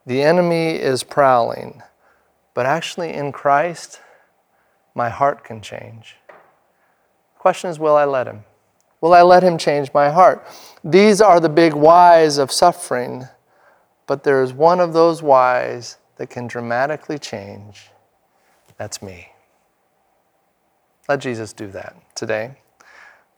The 0.06 0.22
enemy 0.22 0.76
is 0.76 1.02
prowling. 1.02 1.82
But 2.54 2.66
actually, 2.66 3.12
in 3.12 3.32
Christ, 3.32 4.00
my 4.94 5.08
heart 5.08 5.42
can 5.42 5.60
change. 5.60 6.16
Question 7.38 7.70
is 7.70 7.78
will 7.78 7.96
I 7.96 8.04
let 8.04 8.26
him? 8.26 8.44
Will 9.00 9.14
I 9.14 9.22
let 9.22 9.42
him 9.42 9.58
change 9.58 9.90
my 9.92 10.10
heart? 10.10 10.46
These 10.84 11.20
are 11.20 11.40
the 11.40 11.48
big 11.48 11.74
whys 11.74 12.38
of 12.38 12.52
suffering, 12.52 13.24
but 14.06 14.22
there 14.22 14.42
is 14.42 14.52
one 14.52 14.78
of 14.78 14.92
those 14.92 15.22
whys 15.22 15.98
that 16.16 16.30
can 16.30 16.46
dramatically 16.46 17.18
change. 17.18 17.90
That's 18.76 19.02
me. 19.02 19.30
Let 21.08 21.20
Jesus 21.20 21.52
do 21.52 21.66
that 21.72 21.96
today. 22.14 22.56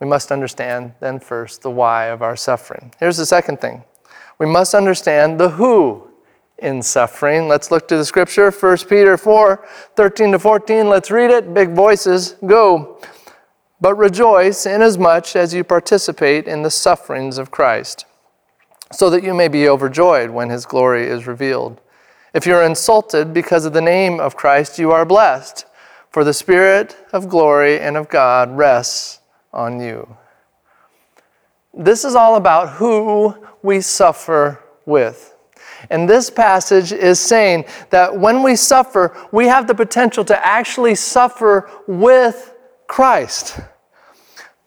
We 0.00 0.06
must 0.06 0.30
understand, 0.30 0.92
then, 1.00 1.18
first, 1.18 1.62
the 1.62 1.70
why 1.70 2.06
of 2.06 2.20
our 2.20 2.36
suffering. 2.36 2.92
Here's 3.00 3.16
the 3.16 3.24
second 3.24 3.60
thing 3.60 3.84
we 4.38 4.46
must 4.46 4.74
understand 4.74 5.38
the 5.38 5.50
who 5.50 6.08
in 6.58 6.82
suffering. 6.82 7.48
Let's 7.48 7.70
look 7.70 7.88
to 7.88 7.96
the 7.96 8.04
scripture, 8.04 8.50
1 8.50 8.76
Peter 8.88 9.16
4 9.16 9.66
13 9.96 10.32
to 10.32 10.38
14. 10.38 10.88
Let's 10.88 11.10
read 11.10 11.30
it. 11.30 11.54
Big 11.54 11.70
voices, 11.70 12.36
go. 12.46 13.00
But 13.80 13.96
rejoice 13.96 14.66
inasmuch 14.66 15.36
as 15.36 15.52
you 15.52 15.64
participate 15.64 16.46
in 16.46 16.62
the 16.62 16.70
sufferings 16.70 17.38
of 17.38 17.50
Christ, 17.50 18.06
so 18.92 19.10
that 19.10 19.22
you 19.22 19.34
may 19.34 19.48
be 19.48 19.68
overjoyed 19.68 20.30
when 20.30 20.50
his 20.50 20.64
glory 20.64 21.06
is 21.06 21.26
revealed. 21.26 21.80
If 22.32 22.46
you're 22.46 22.62
insulted 22.62 23.34
because 23.34 23.64
of 23.64 23.72
the 23.72 23.80
name 23.80 24.20
of 24.20 24.36
Christ, 24.36 24.78
you 24.78 24.90
are 24.90 25.04
blessed, 25.04 25.66
for 26.10 26.24
the 26.24 26.32
Spirit 26.32 26.96
of 27.12 27.28
glory 27.28 27.78
and 27.78 27.96
of 27.96 28.08
God 28.08 28.56
rests 28.56 29.20
on 29.52 29.80
you. 29.80 30.16
This 31.76 32.04
is 32.04 32.14
all 32.14 32.36
about 32.36 32.70
who 32.74 33.34
we 33.62 33.80
suffer 33.80 34.62
with. 34.86 35.34
And 35.90 36.08
this 36.08 36.30
passage 36.30 36.92
is 36.92 37.20
saying 37.20 37.64
that 37.90 38.16
when 38.16 38.42
we 38.42 38.56
suffer, 38.56 39.16
we 39.32 39.46
have 39.46 39.66
the 39.66 39.74
potential 39.74 40.24
to 40.26 40.46
actually 40.46 40.94
suffer 40.94 41.70
with 41.86 42.54
Christ, 42.86 43.60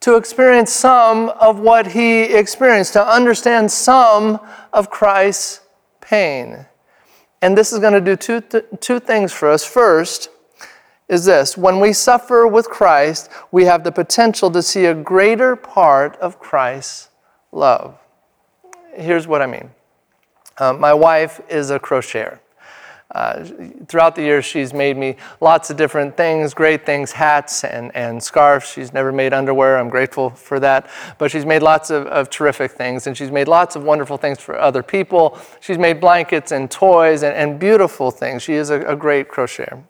to 0.01 0.15
experience 0.15 0.71
some 0.71 1.29
of 1.29 1.59
what 1.59 1.87
he 1.87 2.23
experienced, 2.23 2.93
to 2.93 3.07
understand 3.07 3.71
some 3.71 4.39
of 4.73 4.89
Christ's 4.89 5.61
pain. 6.01 6.65
And 7.41 7.57
this 7.57 7.71
is 7.71 7.79
going 7.79 7.93
to 7.93 8.01
do 8.01 8.15
two, 8.15 8.41
th- 8.41 8.65
two 8.79 8.99
things 8.99 9.31
for 9.31 9.49
us. 9.49 9.63
First, 9.63 10.29
is 11.09 11.25
this 11.25 11.57
when 11.57 11.79
we 11.79 11.93
suffer 11.93 12.47
with 12.47 12.69
Christ, 12.69 13.29
we 13.51 13.65
have 13.65 13.83
the 13.83 13.91
potential 13.91 14.51
to 14.51 14.61
see 14.61 14.85
a 14.85 14.93
greater 14.93 15.55
part 15.55 16.15
of 16.17 16.39
Christ's 16.39 17.09
love. 17.51 17.97
Here's 18.93 19.27
what 19.27 19.41
I 19.41 19.45
mean 19.45 19.71
uh, 20.57 20.73
my 20.73 20.93
wife 20.93 21.41
is 21.49 21.69
a 21.69 21.79
crocheter. 21.79 22.39
Uh, 23.09 23.45
throughout 23.87 24.15
the 24.15 24.21
years, 24.21 24.43
she's 24.43 24.73
made 24.73 24.97
me 24.97 25.15
lots 25.39 25.69
of 25.69 25.77
different 25.77 26.17
things, 26.17 26.53
great 26.53 26.85
things, 26.85 27.13
hats 27.13 27.63
and, 27.63 27.95
and 27.95 28.21
scarves. 28.21 28.67
She's 28.69 28.91
never 28.91 29.13
made 29.13 29.33
underwear. 29.33 29.77
I'm 29.77 29.87
grateful 29.87 30.29
for 30.31 30.59
that. 30.59 30.89
But 31.17 31.31
she's 31.31 31.45
made 31.45 31.63
lots 31.63 31.89
of, 31.89 32.05
of 32.07 32.29
terrific 32.29 32.71
things, 32.71 33.07
and 33.07 33.15
she's 33.15 33.31
made 33.31 33.47
lots 33.47 33.77
of 33.77 33.83
wonderful 33.83 34.17
things 34.17 34.39
for 34.39 34.59
other 34.59 34.83
people. 34.83 35.39
She's 35.61 35.77
made 35.77 36.01
blankets 36.01 36.51
and 36.51 36.69
toys 36.69 37.23
and, 37.23 37.33
and 37.33 37.57
beautiful 37.57 38.11
things. 38.11 38.43
She 38.43 38.55
is 38.55 38.71
a, 38.71 38.81
a 38.81 38.95
great 38.95 39.29
crocheter. 39.29 39.81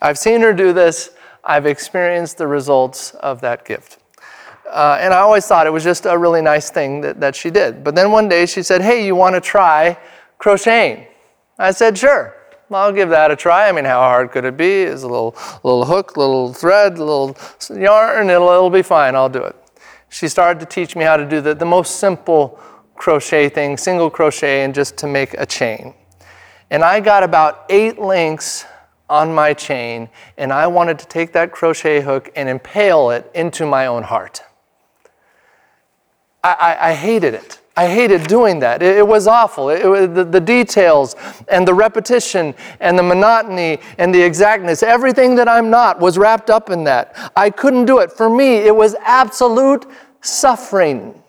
I've 0.00 0.18
seen 0.18 0.40
her 0.40 0.52
do 0.52 0.72
this. 0.72 1.10
I've 1.44 1.66
experienced 1.66 2.38
the 2.38 2.46
results 2.46 3.12
of 3.14 3.40
that 3.40 3.64
gift. 3.64 3.98
Uh, 4.70 4.98
and 5.00 5.12
I 5.12 5.18
always 5.18 5.46
thought 5.46 5.66
it 5.66 5.72
was 5.72 5.82
just 5.82 6.06
a 6.06 6.16
really 6.16 6.42
nice 6.42 6.70
thing 6.70 7.00
that, 7.00 7.20
that 7.20 7.34
she 7.34 7.50
did. 7.50 7.82
But 7.82 7.94
then 7.94 8.12
one 8.12 8.28
day 8.28 8.46
she 8.46 8.62
said, 8.62 8.82
Hey, 8.82 9.04
you 9.04 9.16
want 9.16 9.34
to 9.34 9.40
try 9.40 9.98
crocheting? 10.38 11.06
I 11.58 11.72
said, 11.72 11.98
Sure. 11.98 12.36
I'll 12.72 12.92
give 12.92 13.08
that 13.08 13.32
a 13.32 13.36
try. 13.36 13.68
I 13.68 13.72
mean, 13.72 13.84
how 13.84 13.98
hard 13.98 14.30
could 14.30 14.44
it 14.44 14.56
be? 14.56 14.82
It's 14.82 15.02
a 15.02 15.08
little, 15.08 15.34
little 15.64 15.84
hook, 15.84 16.16
little 16.16 16.52
thread, 16.52 16.98
little 16.98 17.36
yarn, 17.68 18.30
it'll, 18.30 18.48
it'll 18.48 18.70
be 18.70 18.82
fine. 18.82 19.16
I'll 19.16 19.28
do 19.28 19.42
it. 19.42 19.56
She 20.08 20.28
started 20.28 20.60
to 20.60 20.66
teach 20.66 20.94
me 20.94 21.04
how 21.04 21.16
to 21.16 21.28
do 21.28 21.40
the, 21.40 21.54
the 21.54 21.64
most 21.64 21.96
simple 21.96 22.60
crochet 22.94 23.48
thing, 23.48 23.76
single 23.76 24.10
crochet, 24.10 24.62
and 24.62 24.74
just 24.74 24.96
to 24.98 25.06
make 25.06 25.34
a 25.34 25.46
chain. 25.46 25.94
And 26.70 26.84
I 26.84 27.00
got 27.00 27.24
about 27.24 27.64
eight 27.70 27.98
links 27.98 28.66
on 29.10 29.34
my 29.34 29.52
chain, 29.52 30.08
and 30.38 30.52
I 30.52 30.66
wanted 30.68 30.98
to 31.00 31.06
take 31.06 31.32
that 31.32 31.52
crochet 31.52 32.00
hook 32.00 32.30
and 32.36 32.48
impale 32.48 33.10
it 33.10 33.30
into 33.34 33.66
my 33.66 33.86
own 33.86 34.04
heart. 34.04 34.42
I, 36.42 36.52
I, 36.52 36.90
I 36.90 36.94
hated 36.94 37.34
it. 37.34 37.60
I 37.76 37.86
hated 37.86 38.26
doing 38.26 38.60
that. 38.60 38.82
It, 38.82 38.98
it 38.98 39.06
was 39.06 39.26
awful. 39.26 39.68
It, 39.70 39.84
it, 39.84 40.14
the, 40.14 40.24
the 40.24 40.40
details 40.40 41.16
and 41.48 41.66
the 41.66 41.74
repetition 41.74 42.54
and 42.78 42.98
the 42.98 43.02
monotony 43.02 43.80
and 43.98 44.14
the 44.14 44.22
exactness, 44.22 44.82
everything 44.82 45.34
that 45.36 45.48
I'm 45.48 45.70
not 45.70 45.98
was 46.00 46.16
wrapped 46.16 46.50
up 46.50 46.70
in 46.70 46.84
that. 46.84 47.32
I 47.36 47.50
couldn't 47.50 47.86
do 47.86 47.98
it. 47.98 48.12
For 48.12 48.30
me, 48.30 48.56
it 48.56 48.74
was 48.74 48.94
absolute 49.02 49.86
suffering. 50.20 51.20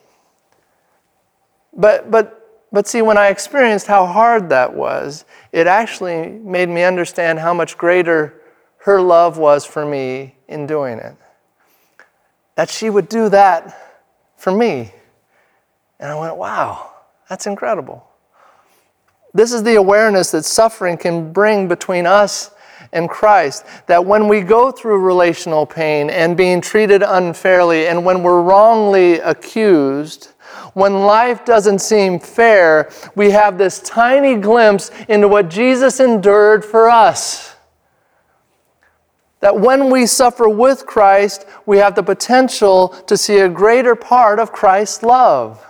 But, 1.73 2.11
but, 2.11 2.40
but 2.71 2.87
see, 2.87 3.01
when 3.01 3.17
I 3.17 3.27
experienced 3.27 3.87
how 3.87 4.05
hard 4.05 4.49
that 4.49 4.73
was, 4.73 5.25
it 5.51 5.67
actually 5.67 6.29
made 6.29 6.69
me 6.69 6.83
understand 6.83 7.39
how 7.39 7.53
much 7.53 7.77
greater 7.77 8.41
her 8.77 9.01
love 9.01 9.37
was 9.37 9.65
for 9.65 9.85
me 9.85 10.35
in 10.47 10.67
doing 10.67 10.97
it. 10.97 11.15
That 12.55 12.69
she 12.69 12.89
would 12.89 13.09
do 13.09 13.29
that 13.29 13.77
for 14.37 14.51
me. 14.51 14.93
And 15.99 16.11
I 16.11 16.19
went, 16.19 16.37
wow, 16.37 16.91
that's 17.29 17.45
incredible. 17.45 18.07
This 19.33 19.53
is 19.53 19.63
the 19.63 19.75
awareness 19.75 20.31
that 20.31 20.43
suffering 20.43 20.97
can 20.97 21.31
bring 21.31 21.67
between 21.67 22.05
us 22.05 22.51
and 22.91 23.09
Christ. 23.09 23.65
That 23.87 24.05
when 24.05 24.27
we 24.27 24.41
go 24.41 24.71
through 24.71 24.99
relational 24.99 25.65
pain 25.65 26.09
and 26.09 26.35
being 26.35 26.59
treated 26.59 27.03
unfairly, 27.03 27.87
and 27.87 28.03
when 28.03 28.23
we're 28.23 28.41
wrongly 28.41 29.19
accused, 29.19 30.30
when 30.74 31.01
life 31.01 31.46
doesn't 31.46 31.79
seem 31.79 32.20
fair, 32.20 32.91
we 33.15 33.31
have 33.31 33.58
this 33.58 33.79
tiny 33.79 34.36
glimpse 34.36 34.91
into 35.10 35.27
what 35.27 35.50
Jesus 35.50 36.00
endured 36.00 36.63
for 36.63 36.89
us. 36.89 37.55
That 39.41 39.60
when 39.60 39.89
we 39.89 40.05
suffer 40.05 40.48
with 40.48 40.86
Christ, 40.86 41.46
we 41.65 41.77
have 41.79 41.96
the 41.96 42.03
potential 42.03 42.89
to 43.08 43.17
see 43.17 43.39
a 43.39 43.50
greater 43.50 43.96
part 43.96 44.39
of 44.39 44.51
Christ's 44.51 45.03
love. 45.03 45.65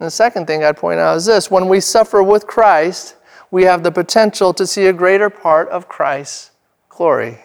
And 0.00 0.06
the 0.06 0.10
second 0.10 0.46
thing 0.46 0.64
I'd 0.64 0.76
point 0.76 0.98
out 0.98 1.16
is 1.16 1.26
this 1.26 1.50
when 1.50 1.68
we 1.68 1.80
suffer 1.80 2.22
with 2.22 2.46
Christ, 2.46 3.16
we 3.50 3.64
have 3.64 3.82
the 3.82 3.92
potential 3.92 4.52
to 4.54 4.66
see 4.66 4.86
a 4.86 4.92
greater 4.92 5.30
part 5.30 5.68
of 5.68 5.88
Christ's 5.88 6.50
glory. 6.88 7.38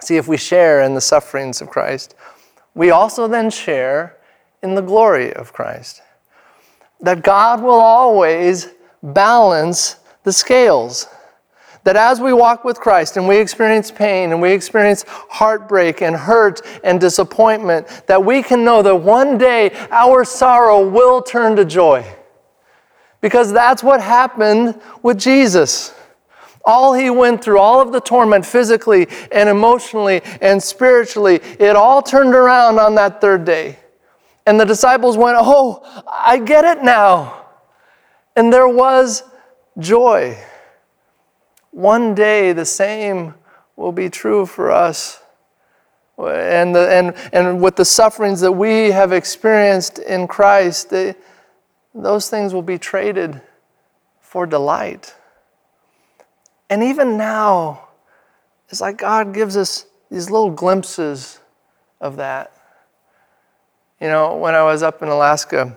See, 0.00 0.16
if 0.16 0.28
we 0.28 0.36
share 0.36 0.82
in 0.82 0.94
the 0.94 1.00
sufferings 1.00 1.60
of 1.60 1.68
Christ, 1.68 2.14
we 2.74 2.90
also 2.90 3.26
then 3.26 3.50
share 3.50 4.15
in 4.66 4.74
the 4.74 4.82
glory 4.82 5.32
of 5.32 5.52
Christ. 5.52 6.02
That 7.00 7.22
God 7.22 7.62
will 7.62 7.80
always 7.80 8.68
balance 9.02 9.96
the 10.24 10.32
scales 10.32 11.06
that 11.86 11.94
as 11.94 12.20
we 12.20 12.32
walk 12.32 12.64
with 12.64 12.80
Christ 12.80 13.16
and 13.16 13.28
we 13.28 13.36
experience 13.36 13.92
pain 13.92 14.32
and 14.32 14.42
we 14.42 14.50
experience 14.50 15.04
heartbreak 15.06 16.02
and 16.02 16.16
hurt 16.16 16.60
and 16.82 17.00
disappointment, 17.00 17.86
that 18.08 18.24
we 18.24 18.42
can 18.42 18.64
know 18.64 18.82
that 18.82 18.96
one 18.96 19.38
day 19.38 19.70
our 19.92 20.24
sorrow 20.24 20.84
will 20.84 21.22
turn 21.22 21.54
to 21.54 21.64
joy. 21.64 22.04
Because 23.20 23.52
that's 23.52 23.84
what 23.84 24.00
happened 24.00 24.80
with 25.04 25.16
Jesus. 25.16 25.94
All 26.64 26.92
he 26.92 27.08
went 27.08 27.44
through, 27.44 27.60
all 27.60 27.80
of 27.80 27.92
the 27.92 28.00
torment 28.00 28.44
physically 28.44 29.06
and 29.30 29.48
emotionally 29.48 30.22
and 30.40 30.60
spiritually, 30.60 31.36
it 31.36 31.76
all 31.76 32.02
turned 32.02 32.34
around 32.34 32.80
on 32.80 32.96
that 32.96 33.20
third 33.20 33.44
day. 33.44 33.78
And 34.46 34.60
the 34.60 34.64
disciples 34.64 35.16
went, 35.16 35.36
Oh, 35.40 35.82
I 36.06 36.38
get 36.38 36.64
it 36.64 36.82
now. 36.82 37.44
And 38.36 38.52
there 38.52 38.68
was 38.68 39.24
joy. 39.78 40.38
One 41.72 42.14
day 42.14 42.52
the 42.52 42.64
same 42.64 43.34
will 43.74 43.92
be 43.92 44.08
true 44.08 44.46
for 44.46 44.70
us. 44.70 45.20
And, 46.18 46.74
the, 46.74 46.88
and, 46.90 47.14
and 47.32 47.60
with 47.60 47.76
the 47.76 47.84
sufferings 47.84 48.40
that 48.40 48.52
we 48.52 48.90
have 48.90 49.12
experienced 49.12 49.98
in 49.98 50.26
Christ, 50.26 50.88
they, 50.88 51.14
those 51.94 52.30
things 52.30 52.54
will 52.54 52.62
be 52.62 52.78
traded 52.78 53.42
for 54.20 54.46
delight. 54.46 55.14
And 56.70 56.82
even 56.82 57.18
now, 57.18 57.88
it's 58.70 58.80
like 58.80 58.98
God 58.98 59.34
gives 59.34 59.56
us 59.56 59.86
these 60.10 60.30
little 60.30 60.50
glimpses 60.50 61.38
of 62.00 62.16
that. 62.16 62.55
You 64.00 64.08
know, 64.08 64.36
when 64.36 64.54
I 64.54 64.62
was 64.62 64.82
up 64.82 65.00
in 65.00 65.08
Alaska, 65.08 65.74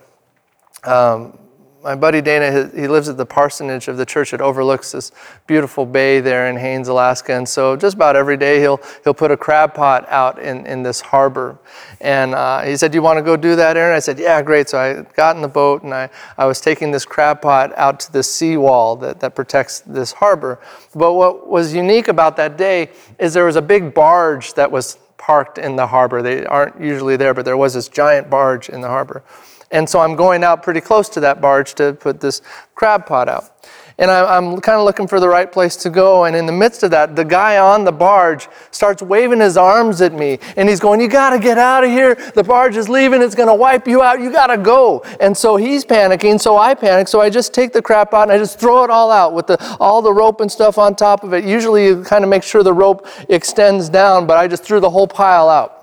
um, 0.84 1.38
my 1.82 1.94
buddy 1.94 2.20
Dana, 2.20 2.70
he 2.74 2.86
lives 2.86 3.08
at 3.08 3.16
the 3.16 3.24
parsonage 3.24 3.88
of 3.88 3.96
the 3.96 4.04
church 4.04 4.32
that 4.32 4.42
overlooks 4.42 4.92
this 4.92 5.10
beautiful 5.46 5.86
bay 5.86 6.20
there 6.20 6.48
in 6.48 6.56
Haines, 6.58 6.88
Alaska. 6.88 7.32
And 7.32 7.48
so 7.48 7.76
just 7.76 7.96
about 7.96 8.16
every 8.16 8.36
day 8.36 8.60
he'll, 8.60 8.78
he'll 9.04 9.14
put 9.14 9.30
a 9.30 9.38
crab 9.38 9.72
pot 9.72 10.06
out 10.10 10.38
in, 10.38 10.66
in 10.66 10.82
this 10.82 11.00
harbor. 11.00 11.58
And 12.02 12.34
uh, 12.34 12.60
he 12.60 12.76
said, 12.76 12.92
do 12.92 12.96
you 12.96 13.02
want 13.02 13.16
to 13.16 13.22
go 13.22 13.38
do 13.38 13.56
that, 13.56 13.78
Aaron? 13.78 13.96
I 13.96 14.00
said, 14.00 14.18
yeah, 14.18 14.42
great. 14.42 14.68
So 14.68 14.78
I 14.78 15.00
got 15.14 15.36
in 15.36 15.40
the 15.40 15.48
boat 15.48 15.82
and 15.82 15.94
I, 15.94 16.10
I 16.36 16.44
was 16.44 16.60
taking 16.60 16.90
this 16.90 17.06
crab 17.06 17.40
pot 17.40 17.72
out 17.78 18.00
to 18.00 18.12
the 18.12 18.22
seawall 18.22 18.96
that, 18.96 19.20
that 19.20 19.34
protects 19.34 19.80
this 19.80 20.12
harbor. 20.12 20.60
But 20.94 21.14
what 21.14 21.48
was 21.48 21.72
unique 21.72 22.08
about 22.08 22.36
that 22.36 22.58
day 22.58 22.90
is 23.18 23.32
there 23.32 23.46
was 23.46 23.56
a 23.56 23.62
big 23.62 23.94
barge 23.94 24.52
that 24.52 24.70
was 24.70 24.98
parked 25.20 25.58
in 25.58 25.76
the 25.76 25.86
harbor. 25.86 26.22
They 26.22 26.46
aren't 26.46 26.80
usually 26.80 27.16
there, 27.16 27.34
but 27.34 27.44
there 27.44 27.56
was 27.56 27.74
this 27.74 27.88
giant 27.88 28.30
barge 28.30 28.70
in 28.70 28.80
the 28.80 28.88
harbor. 28.88 29.22
And 29.70 29.88
so 29.88 30.00
I'm 30.00 30.16
going 30.16 30.42
out 30.42 30.62
pretty 30.62 30.80
close 30.80 31.08
to 31.10 31.20
that 31.20 31.40
barge 31.40 31.74
to 31.74 31.92
put 31.92 32.20
this 32.20 32.42
crab 32.74 33.06
pot 33.06 33.28
out. 33.28 33.59
And 34.00 34.10
I'm 34.10 34.60
kind 34.62 34.78
of 34.78 34.86
looking 34.86 35.06
for 35.06 35.20
the 35.20 35.28
right 35.28 35.50
place 35.52 35.76
to 35.76 35.90
go. 35.90 36.24
And 36.24 36.34
in 36.34 36.46
the 36.46 36.52
midst 36.52 36.82
of 36.82 36.90
that, 36.92 37.14
the 37.14 37.24
guy 37.24 37.58
on 37.58 37.84
the 37.84 37.92
barge 37.92 38.48
starts 38.70 39.02
waving 39.02 39.40
his 39.40 39.58
arms 39.58 40.00
at 40.00 40.14
me. 40.14 40.38
And 40.56 40.70
he's 40.70 40.80
going, 40.80 41.02
You 41.02 41.08
got 41.08 41.30
to 41.30 41.38
get 41.38 41.58
out 41.58 41.84
of 41.84 41.90
here. 41.90 42.14
The 42.34 42.42
barge 42.42 42.76
is 42.76 42.88
leaving. 42.88 43.20
It's 43.20 43.34
going 43.34 43.48
to 43.48 43.54
wipe 43.54 43.86
you 43.86 44.02
out. 44.02 44.18
You 44.20 44.32
got 44.32 44.46
to 44.46 44.56
go. 44.56 45.00
And 45.20 45.36
so 45.36 45.56
he's 45.56 45.84
panicking. 45.84 46.40
So 46.40 46.56
I 46.56 46.74
panic. 46.74 47.08
So 47.08 47.20
I 47.20 47.28
just 47.28 47.52
take 47.52 47.74
the 47.74 47.82
crap 47.82 48.14
out 48.14 48.22
and 48.22 48.32
I 48.32 48.38
just 48.38 48.58
throw 48.58 48.82
it 48.84 48.90
all 48.90 49.10
out 49.10 49.34
with 49.34 49.46
the, 49.46 49.76
all 49.78 50.00
the 50.00 50.12
rope 50.12 50.40
and 50.40 50.50
stuff 50.50 50.78
on 50.78 50.96
top 50.96 51.22
of 51.22 51.34
it. 51.34 51.44
Usually 51.44 51.84
you 51.84 52.02
kind 52.02 52.24
of 52.24 52.30
make 52.30 52.42
sure 52.42 52.62
the 52.62 52.72
rope 52.72 53.06
extends 53.28 53.90
down, 53.90 54.26
but 54.26 54.38
I 54.38 54.48
just 54.48 54.64
threw 54.64 54.80
the 54.80 54.90
whole 54.90 55.06
pile 55.06 55.50
out. 55.50 55.79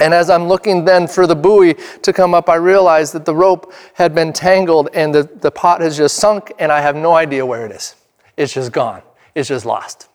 And 0.00 0.14
as 0.14 0.30
I'm 0.30 0.48
looking 0.48 0.84
then 0.84 1.06
for 1.06 1.26
the 1.26 1.36
buoy 1.36 1.74
to 2.02 2.12
come 2.12 2.34
up, 2.34 2.48
I 2.48 2.56
realize 2.56 3.12
that 3.12 3.24
the 3.24 3.34
rope 3.34 3.72
had 3.94 4.14
been 4.14 4.32
tangled 4.32 4.88
and 4.94 5.14
the, 5.14 5.24
the 5.40 5.50
pot 5.50 5.82
has 5.82 5.96
just 5.96 6.16
sunk, 6.16 6.52
and 6.58 6.72
I 6.72 6.80
have 6.80 6.96
no 6.96 7.14
idea 7.14 7.44
where 7.44 7.66
it 7.66 7.72
is. 7.72 7.94
It's 8.36 8.52
just 8.52 8.72
gone, 8.72 9.02
it's 9.34 9.48
just 9.48 9.66
lost. 9.66 10.08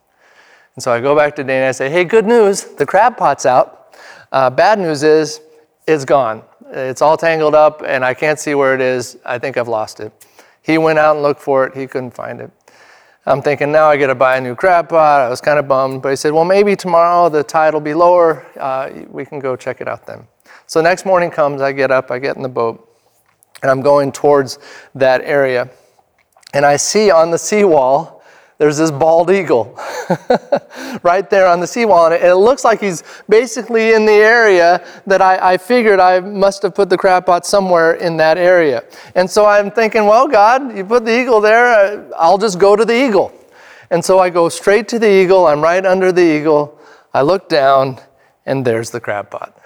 And 0.75 0.83
so 0.83 0.91
I 0.91 0.99
go 0.99 1.15
back 1.15 1.35
to 1.37 1.43
Dana 1.43 1.59
and 1.59 1.65
I 1.69 1.71
say, 1.71 1.89
Hey, 1.89 2.03
good 2.03 2.25
news, 2.25 2.63
the 2.63 2.85
crab 2.85 3.15
pot's 3.15 3.45
out. 3.45 3.95
Uh, 4.31 4.49
bad 4.49 4.79
news 4.79 5.03
is, 5.03 5.41
it's 5.87 6.03
gone. 6.03 6.43
It's 6.71 7.01
all 7.01 7.15
tangled 7.15 7.53
up, 7.53 7.83
and 7.85 8.03
I 8.03 8.13
can't 8.13 8.39
see 8.39 8.55
where 8.55 8.73
it 8.73 8.81
is. 8.81 9.17
I 9.23 9.37
think 9.37 9.55
I've 9.55 9.67
lost 9.67 9.99
it. 9.99 10.11
He 10.63 10.79
went 10.79 10.97
out 10.97 11.15
and 11.15 11.23
looked 11.23 11.41
for 11.41 11.65
it, 11.67 11.77
he 11.77 11.85
couldn't 11.85 12.11
find 12.11 12.41
it. 12.41 12.51
I'm 13.27 13.41
thinking 13.41 13.71
now 13.71 13.87
I 13.87 13.97
got 13.97 14.07
to 14.07 14.15
buy 14.15 14.37
a 14.37 14.41
new 14.41 14.53
crab 14.53 14.89
pot. 14.89 15.21
I 15.21 15.29
was 15.29 15.41
kind 15.41 15.57
of 15.57 15.67
bummed, 15.67 16.03
but 16.03 16.09
he 16.09 16.15
said, 16.15 16.31
well, 16.31 16.45
maybe 16.45 16.75
tomorrow 16.75 17.27
the 17.27 17.43
tide 17.43 17.73
will 17.73 17.81
be 17.81 17.95
lower. 17.95 18.45
Uh, 18.55 18.91
we 19.09 19.25
can 19.25 19.39
go 19.39 19.55
check 19.55 19.81
it 19.81 19.87
out 19.87 20.05
then. 20.05 20.27
So 20.67 20.79
next 20.79 21.07
morning 21.07 21.31
comes, 21.31 21.59
I 21.59 21.71
get 21.71 21.89
up, 21.89 22.11
I 22.11 22.19
get 22.19 22.35
in 22.35 22.43
the 22.43 22.49
boat, 22.49 22.87
and 23.63 23.71
I'm 23.71 23.81
going 23.81 24.11
towards 24.11 24.59
that 24.93 25.21
area. 25.21 25.71
And 26.53 26.65
I 26.67 26.75
see 26.75 27.09
on 27.09 27.31
the 27.31 27.39
seawall 27.39 28.14
there's 28.57 28.77
this 28.77 28.91
bald 28.91 29.29
eagle 29.31 29.77
right 31.03 31.29
there 31.29 31.45
on 31.47 31.59
the 31.59 31.67
seawall. 31.67 32.05
And 32.05 32.15
it, 32.15 32.35
looks 32.35 32.63
like 32.63 32.79
he's 32.79 33.03
basically 33.27 33.93
in 33.93 34.05
the 34.05 34.13
area 34.13 34.85
that 35.05 35.21
I, 35.21 35.53
I 35.53 35.57
figured 35.57 35.99
I 35.99 36.21
must 36.21 36.61
have 36.61 36.73
put 36.73 36.89
the 36.89 36.97
crab 36.97 37.25
pot 37.25 37.45
somewhere 37.45 37.95
in 37.95 38.15
that 38.17 38.37
area. 38.37 38.83
And 39.15 39.29
so 39.29 39.45
I'm 39.45 39.71
thinking, 39.71 40.05
well, 40.05 40.27
God, 40.27 40.75
you 40.75 40.85
put 40.85 41.03
the 41.03 41.19
eagle 41.19 41.41
there, 41.41 41.65
uh, 41.65 42.09
I'll 42.17 42.37
just 42.37 42.57
go 42.57 42.75
to 42.75 42.85
the 42.85 42.95
eagle. 42.95 43.33
And 43.89 44.03
so 44.03 44.19
I 44.19 44.29
go 44.29 44.47
straight 44.49 44.87
to 44.89 44.99
the 44.99 45.09
eagle. 45.09 45.47
I'm 45.47 45.61
right 45.61 45.85
under 45.85 46.11
the 46.11 46.23
eagle. 46.23 46.79
I 47.13 47.21
look 47.21 47.49
down, 47.49 47.99
and 48.45 48.63
there's 48.63 48.91
the 48.91 48.99
crab 48.99 49.31
pot. 49.31 49.59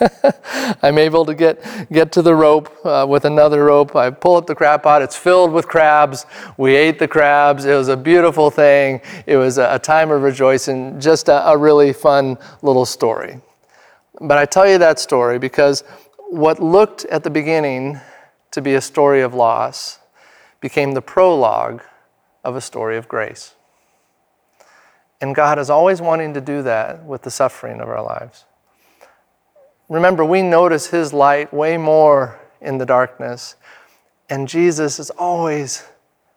I'm 0.82 0.96
able 0.96 1.26
to 1.26 1.34
get, 1.34 1.90
get 1.92 2.12
to 2.12 2.22
the 2.22 2.34
rope 2.34 2.74
uh, 2.84 3.06
with 3.08 3.24
another 3.26 3.64
rope. 3.64 3.94
I 3.94 4.10
pull 4.10 4.36
up 4.36 4.46
the 4.46 4.54
crab 4.54 4.82
pot. 4.82 5.02
It's 5.02 5.16
filled 5.16 5.52
with 5.52 5.68
crabs. 5.68 6.24
We 6.56 6.74
ate 6.74 6.98
the 6.98 7.08
crabs. 7.08 7.66
It 7.66 7.74
was 7.74 7.88
a 7.88 7.96
beautiful 7.96 8.50
thing. 8.50 9.02
It 9.26 9.36
was 9.36 9.58
a, 9.58 9.74
a 9.74 9.78
time 9.78 10.10
of 10.10 10.22
rejoicing, 10.22 10.98
just 10.98 11.28
a, 11.28 11.46
a 11.48 11.58
really 11.58 11.92
fun 11.92 12.38
little 12.62 12.86
story. 12.86 13.40
But 14.20 14.38
I 14.38 14.46
tell 14.46 14.66
you 14.66 14.78
that 14.78 14.98
story 14.98 15.38
because 15.38 15.84
what 16.30 16.58
looked 16.58 17.04
at 17.06 17.22
the 17.22 17.30
beginning 17.30 18.00
to 18.52 18.62
be 18.62 18.74
a 18.74 18.80
story 18.80 19.20
of 19.20 19.34
loss 19.34 19.98
became 20.60 20.92
the 20.92 21.02
prologue 21.02 21.82
of 22.42 22.56
a 22.56 22.60
story 22.62 22.96
of 22.96 23.08
grace. 23.08 23.55
And 25.20 25.34
God 25.34 25.58
is 25.58 25.70
always 25.70 26.00
wanting 26.00 26.34
to 26.34 26.40
do 26.40 26.62
that 26.62 27.04
with 27.04 27.22
the 27.22 27.30
suffering 27.30 27.80
of 27.80 27.88
our 27.88 28.02
lives. 28.02 28.44
Remember, 29.88 30.24
we 30.24 30.42
notice 30.42 30.88
His 30.88 31.12
light 31.12 31.52
way 31.54 31.76
more 31.76 32.40
in 32.60 32.78
the 32.78 32.86
darkness, 32.86 33.54
and 34.28 34.48
Jesus 34.48 34.98
is 34.98 35.10
always 35.10 35.84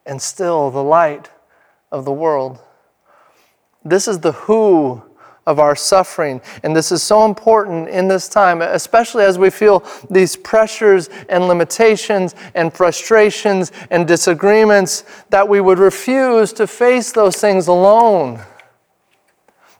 and 0.06 0.22
still 0.22 0.72
the 0.72 0.84
light 0.84 1.30
of 1.92 2.06
the 2.06 2.12
world. 2.12 2.60
This 3.84 4.08
is 4.08 4.20
the 4.20 4.34
who 4.34 5.04
of 5.50 5.60
our 5.60 5.76
suffering. 5.76 6.42
And 6.64 6.76
this 6.76 6.92
is 6.92 7.02
so 7.02 7.26
important 7.26 7.90
in 7.90 8.08
this 8.08 8.30
time, 8.30 8.62
especially 8.62 9.24
as 9.24 9.40
we 9.40 9.50
feel 9.50 9.84
these 10.10 10.36
pressures 10.36 11.10
and 11.28 11.48
limitations 11.48 12.36
and 12.54 12.72
frustrations 12.72 13.72
and 13.90 14.08
disagreements, 14.08 15.06
that 15.32 15.50
we 15.50 15.60
would 15.60 15.80
refuse 15.80 16.54
to 16.54 16.68
face 16.68 17.12
those 17.12 17.38
things 17.38 17.68
alone. 17.68 18.40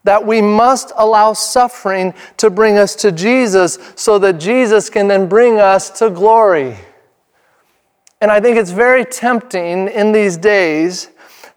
That 0.04 0.26
we 0.26 0.42
must 0.42 0.92
allow 0.96 1.34
suffering 1.34 2.14
to 2.38 2.50
bring 2.50 2.78
us 2.78 2.96
to 2.96 3.12
Jesus 3.12 3.78
so 3.96 4.18
that 4.20 4.40
Jesus 4.40 4.90
can 4.90 5.08
then 5.08 5.28
bring 5.28 5.60
us 5.60 5.90
to 6.00 6.10
glory. 6.10 6.78
And 8.22 8.32
I 8.32 8.40
think 8.40 8.58
it's 8.58 8.72
very 8.72 9.06
tempting 9.06 9.88
in 9.88 10.12
these 10.12 10.38
days 10.38 11.10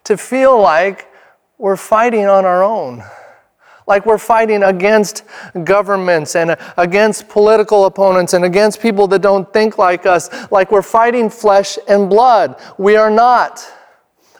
to 0.05 0.17
feel 0.17 0.59
like 0.59 1.07
we're 1.57 1.77
fighting 1.77 2.25
on 2.25 2.45
our 2.45 2.63
own. 2.63 3.03
Like 3.85 4.05
we're 4.05 4.17
fighting 4.17 4.63
against 4.63 5.23
governments 5.63 6.35
and 6.35 6.55
against 6.77 7.27
political 7.27 7.85
opponents 7.85 8.33
and 8.33 8.45
against 8.45 8.81
people 8.81 9.07
that 9.07 9.21
don't 9.21 9.51
think 9.51 9.77
like 9.77 10.05
us. 10.05 10.29
Like 10.51 10.71
we're 10.71 10.81
fighting 10.81 11.29
flesh 11.29 11.77
and 11.87 12.09
blood. 12.09 12.59
We 12.77 12.95
are 12.95 13.11
not. 13.11 13.65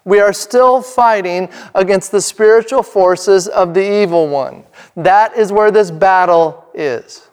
We 0.05 0.19
are 0.19 0.33
still 0.33 0.81
fighting 0.81 1.49
against 1.75 2.11
the 2.11 2.21
spiritual 2.21 2.83
forces 2.83 3.47
of 3.47 3.73
the 3.73 4.03
evil 4.03 4.27
one. 4.27 4.63
That 4.95 5.37
is 5.37 5.51
where 5.51 5.71
this 5.71 5.91
battle 5.91 6.65
is. 6.73 7.27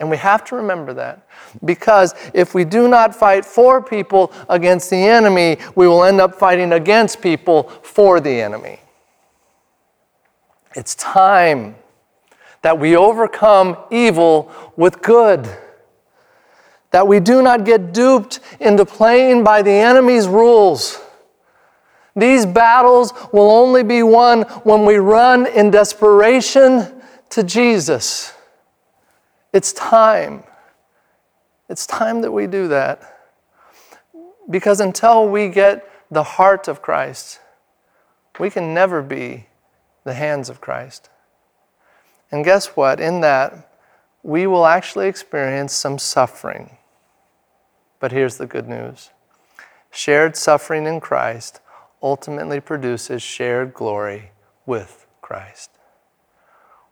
And 0.00 0.10
we 0.10 0.16
have 0.16 0.44
to 0.46 0.56
remember 0.56 0.94
that. 0.94 1.26
Because 1.64 2.14
if 2.34 2.54
we 2.54 2.64
do 2.64 2.88
not 2.88 3.14
fight 3.14 3.44
for 3.44 3.82
people 3.82 4.32
against 4.48 4.90
the 4.90 4.96
enemy, 4.96 5.58
we 5.74 5.88
will 5.88 6.04
end 6.04 6.20
up 6.20 6.34
fighting 6.34 6.72
against 6.72 7.20
people 7.20 7.64
for 7.82 8.20
the 8.20 8.40
enemy. 8.40 8.80
It's 10.74 10.94
time 10.94 11.76
that 12.62 12.78
we 12.78 12.96
overcome 12.96 13.76
evil 13.90 14.52
with 14.76 15.02
good. 15.02 15.48
That 16.90 17.06
we 17.06 17.20
do 17.20 17.42
not 17.42 17.64
get 17.64 17.92
duped 17.92 18.40
into 18.60 18.84
playing 18.84 19.44
by 19.44 19.62
the 19.62 19.72
enemy's 19.72 20.28
rules. 20.28 21.00
These 22.16 22.46
battles 22.46 23.12
will 23.32 23.50
only 23.50 23.82
be 23.82 24.02
won 24.02 24.42
when 24.64 24.84
we 24.84 24.96
run 24.96 25.46
in 25.46 25.70
desperation 25.70 27.00
to 27.30 27.42
Jesus. 27.42 28.32
It's 29.52 29.72
time. 29.72 30.42
It's 31.68 31.86
time 31.86 32.22
that 32.22 32.32
we 32.32 32.46
do 32.46 32.68
that. 32.68 33.16
Because 34.50 34.80
until 34.80 35.28
we 35.28 35.48
get 35.48 35.88
the 36.10 36.22
heart 36.22 36.68
of 36.68 36.80
Christ, 36.80 37.40
we 38.38 38.50
can 38.50 38.72
never 38.72 39.02
be 39.02 39.46
the 40.04 40.14
hands 40.14 40.48
of 40.48 40.60
Christ. 40.60 41.10
And 42.30 42.44
guess 42.44 42.68
what? 42.68 43.00
In 43.00 43.20
that, 43.20 43.70
we 44.22 44.46
will 44.46 44.66
actually 44.66 45.08
experience 45.08 45.72
some 45.72 45.98
suffering. 45.98 46.76
But 48.00 48.12
here's 48.12 48.38
the 48.38 48.46
good 48.46 48.68
news 48.68 49.10
shared 49.90 50.36
suffering 50.36 50.86
in 50.86 51.00
Christ 51.00 51.60
ultimately 52.02 52.60
produces 52.60 53.22
shared 53.22 53.74
glory 53.74 54.30
with 54.66 55.06
Christ. 55.20 55.70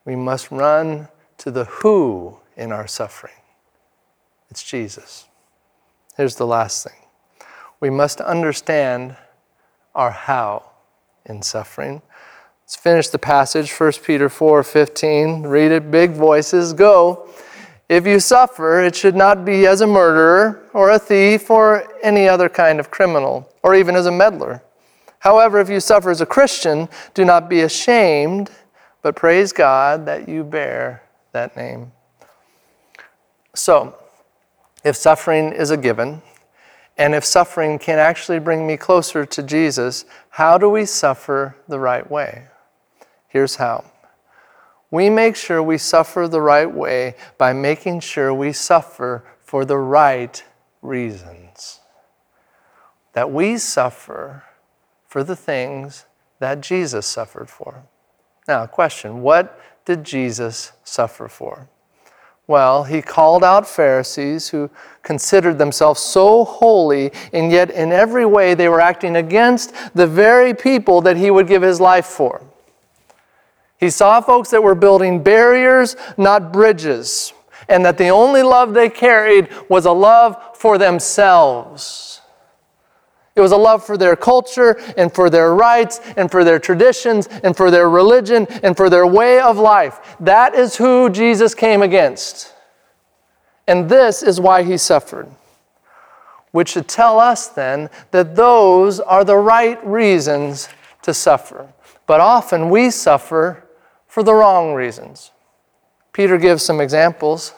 We 0.05 0.17
must 0.17 0.51
run 0.51 1.09
to 1.39 1.51
the 1.51 1.65
who 1.65 2.39
in 2.57 2.73
our 2.73 2.87
suffering. 2.87 3.35
It's 4.51 4.63
Jesus. 4.63 5.27
Here's 6.17 6.37
the 6.37 6.47
last 6.47 6.83
thing 6.83 6.97
we 7.81 7.91
must 7.91 8.21
understand 8.21 9.17
our 9.95 10.11
how 10.11 10.71
in 11.25 11.43
suffering. 11.43 12.03
Let's 12.63 12.77
finish 12.77 13.09
the 13.09 13.19
passage, 13.19 13.71
1 13.71 13.93
Peter 14.05 14.29
4 14.29 14.63
15. 14.63 15.43
Read 15.43 15.73
it, 15.73 15.91
big 15.91 16.13
voices. 16.13 16.73
Go. 16.73 17.29
If 17.89 18.07
you 18.07 18.19
suffer, 18.19 18.83
it 18.83 18.97
should 18.97 19.15
not 19.15 19.45
be 19.45 19.67
as 19.67 19.81
a 19.81 19.87
murderer 19.87 20.69
or 20.73 20.91
a 20.91 20.99
thief 20.99 21.51
or 21.51 21.87
any 22.03 22.29
other 22.29 22.49
kind 22.49 22.81
of 22.81 22.91
criminal, 22.91 23.49
or 23.63 23.77
even 23.77 23.95
as 23.95 24.07
a 24.07 24.11
meddler. 24.11 24.63
However, 25.21 25.61
if 25.61 25.69
you 25.69 25.81
suffer 25.81 26.11
as 26.11 26.21
a 26.21 26.27
Christian, 26.27 26.89
do 27.15 27.25
not 27.25 27.49
be 27.49 27.61
ashamed, 27.63 28.51
but 29.03 29.17
praise 29.17 29.53
God 29.53 30.07
that 30.07 30.29
you 30.29 30.45
bear 30.45 31.03
that 31.33 31.57
name. 31.57 31.93
So, 33.55 33.97
if 34.85 34.97
suffering 34.97 35.53
is 35.53 35.71
a 35.71 35.77
given, 35.77 36.23
and 36.99 37.15
if 37.15 37.25
suffering 37.25 37.79
can 37.79 37.99
actually 37.99 38.39
bring 38.39 38.67
me 38.67 38.77
closer 38.77 39.27
to 39.27 39.43
Jesus, 39.43 40.05
how 40.31 40.59
do 40.59 40.69
we 40.69 40.87
suffer 40.87 41.57
the 41.69 41.79
right 41.79 42.09
way? 42.11 42.47
Here's 43.29 43.57
how. 43.57 43.85
We 44.91 45.11
make 45.11 45.37
sure 45.37 45.63
we 45.63 45.79
suffer 45.79 46.29
the 46.29 46.41
right 46.41 46.73
way 46.73 47.17
by 47.37 47.53
making 47.53 48.01
sure 48.01 48.33
we 48.33 48.53
suffer 48.53 49.25
for 49.41 49.65
the 49.65 49.77
right 49.77 50.43
reasons. 50.81 51.81
That 53.13 53.31
we 53.31 53.59
suffer 53.59 54.45
for 55.17 55.25
the 55.25 55.35
things 55.35 56.05
that 56.41 56.61
Jesus 56.61 57.07
suffered 57.07 57.49
for. 57.49 57.85
Now, 58.47 58.67
question 58.67 59.23
what 59.23 59.59
did 59.87 60.05
Jesus 60.05 60.73
suffer 60.85 61.27
for? 61.27 61.71
Well, 62.47 62.85
he 62.85 63.01
called 63.01 63.43
out 63.43 63.67
Pharisees 63.67 64.51
who 64.51 64.69
considered 65.03 65.57
themselves 65.57 66.01
so 66.01 66.45
holy, 66.45 67.13
and 67.33 67.51
yet 67.51 67.71
in 67.71 67.93
every 67.93 68.27
way 68.27 68.53
they 68.53 68.69
were 68.69 68.83
acting 68.83 69.17
against 69.17 69.73
the 69.95 70.07
very 70.07 70.53
people 70.53 71.01
that 71.01 71.17
he 71.17 71.31
would 71.31 71.49
give 71.49 71.63
his 71.63 71.81
life 71.81 72.05
for. 72.05 72.43
He 73.79 73.89
saw 73.89 74.21
folks 74.21 74.51
that 74.51 74.63
were 74.63 74.75
building 74.75 75.23
barriers, 75.23 75.97
not 76.19 76.53
bridges, 76.53 77.33
and 77.71 77.87
that 77.87 77.97
the 77.97 78.11
only 78.11 78.43
love 78.43 78.75
they 78.75 78.91
carried 78.91 79.49
was 79.71 79.87
a 79.87 79.93
love 79.93 80.37
for 80.59 80.77
themselves. 80.77 82.06
It 83.37 83.43
was 83.43 83.53
a 83.53 83.57
love 83.57 83.85
for 83.85 83.99
their 83.99 84.17
culture 84.17 84.81
and 84.97 85.13
for 85.15 85.29
their 85.29 85.55
rights 85.55 86.01
and 86.17 86.31
for 86.31 86.43
their 86.43 86.59
traditions 86.59 87.27
and 87.27 87.55
for 87.55 87.71
their 87.71 87.89
religion 87.91 88.47
and 88.63 88.75
for 88.75 88.89
their 88.89 89.07
way 89.07 89.41
of 89.41 89.59
life. 89.59 90.17
That 90.21 90.55
is 90.55 90.77
who 90.77 91.11
Jesus 91.11 91.55
came 91.55 91.83
against. 91.83 92.55
And 93.67 93.91
this 93.91 94.23
is 94.23 94.41
why 94.41 94.63
he 94.63 94.79
suffered. 94.79 95.29
Which 96.51 96.71
should 96.71 96.89
tell 96.89 97.21
us 97.21 97.49
then 97.49 97.91
that 98.11 98.37
those 98.37 99.01
are 99.01 99.23
the 99.23 99.37
right 99.37 99.85
reasons 99.87 100.71
to 101.03 101.13
suffer. 101.13 101.69
But 102.07 102.23
often 102.23 102.71
we 102.71 102.91
suffer 102.91 103.65
for 104.07 104.23
the 104.23 104.33
wrong 104.33 104.73
reasons. 104.73 105.31
Peter 106.15 106.39
gives 106.39 106.63
some 106.63 106.81
examples. 106.81 107.53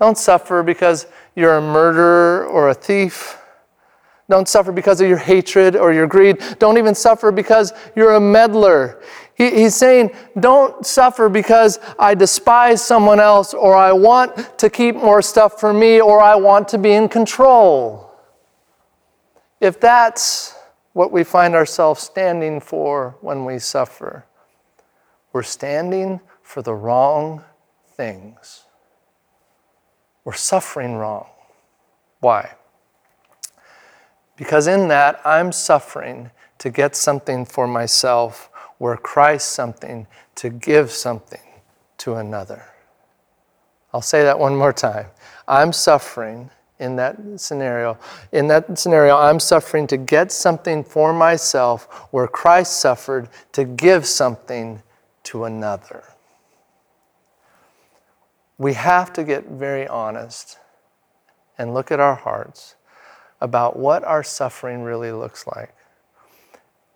Don't 0.00 0.18
suffer 0.18 0.64
because 0.64 1.06
you're 1.36 1.58
a 1.58 1.62
murderer 1.62 2.44
or 2.44 2.70
a 2.70 2.74
thief 2.74 3.38
don't 4.30 4.48
suffer 4.48 4.72
because 4.72 5.00
of 5.00 5.08
your 5.08 5.18
hatred 5.18 5.76
or 5.76 5.92
your 5.92 6.06
greed. 6.06 6.42
Don't 6.58 6.78
even 6.78 6.94
suffer 6.94 7.30
because 7.30 7.72
you're 7.94 8.14
a 8.14 8.20
meddler. 8.20 9.02
He, 9.34 9.50
he's 9.50 9.74
saying, 9.74 10.12
don't 10.40 10.86
suffer 10.86 11.28
because 11.28 11.78
I 11.98 12.14
despise 12.14 12.82
someone 12.82 13.20
else 13.20 13.52
or 13.52 13.74
I 13.74 13.92
want 13.92 14.58
to 14.58 14.70
keep 14.70 14.96
more 14.96 15.20
stuff 15.20 15.60
for 15.60 15.72
me 15.74 16.00
or 16.00 16.22
I 16.22 16.36
want 16.36 16.68
to 16.68 16.78
be 16.78 16.92
in 16.92 17.08
control. 17.08 18.12
If 19.60 19.78
that's 19.78 20.54
what 20.94 21.12
we 21.12 21.24
find 21.24 21.54
ourselves 21.54 22.02
standing 22.02 22.60
for 22.60 23.16
when 23.20 23.44
we 23.44 23.58
suffer, 23.58 24.24
we're 25.32 25.42
standing 25.42 26.20
for 26.42 26.62
the 26.62 26.74
wrong 26.74 27.44
things. 27.96 28.64
We're 30.24 30.32
suffering 30.34 30.94
wrong. 30.94 31.26
Why? 32.20 32.54
Because 34.36 34.66
in 34.66 34.88
that, 34.88 35.20
I'm 35.24 35.52
suffering 35.52 36.30
to 36.58 36.70
get 36.70 36.96
something 36.96 37.44
for 37.44 37.66
myself, 37.66 38.50
where 38.78 38.96
Christ 38.96 39.52
something 39.52 40.06
to 40.36 40.50
give 40.50 40.90
something 40.90 41.40
to 41.98 42.14
another. 42.14 42.64
I'll 43.92 44.02
say 44.02 44.24
that 44.24 44.38
one 44.38 44.56
more 44.56 44.72
time. 44.72 45.06
I'm 45.46 45.72
suffering 45.72 46.50
in 46.80 46.96
that 46.96 47.16
scenario. 47.36 47.96
In 48.32 48.48
that 48.48 48.78
scenario, 48.78 49.16
I'm 49.16 49.38
suffering 49.38 49.86
to 49.88 49.96
get 49.96 50.32
something 50.32 50.82
for 50.82 51.12
myself, 51.12 52.08
where 52.10 52.26
Christ 52.26 52.80
suffered 52.80 53.28
to 53.52 53.64
give 53.64 54.06
something 54.06 54.82
to 55.24 55.44
another. 55.44 56.02
We 58.58 58.74
have 58.74 59.12
to 59.14 59.24
get 59.24 59.46
very 59.46 59.86
honest 59.86 60.58
and 61.56 61.74
look 61.74 61.92
at 61.92 62.00
our 62.00 62.14
hearts 62.14 62.74
about 63.44 63.78
what 63.78 64.02
our 64.04 64.22
suffering 64.22 64.82
really 64.82 65.12
looks 65.12 65.46
like. 65.46 65.74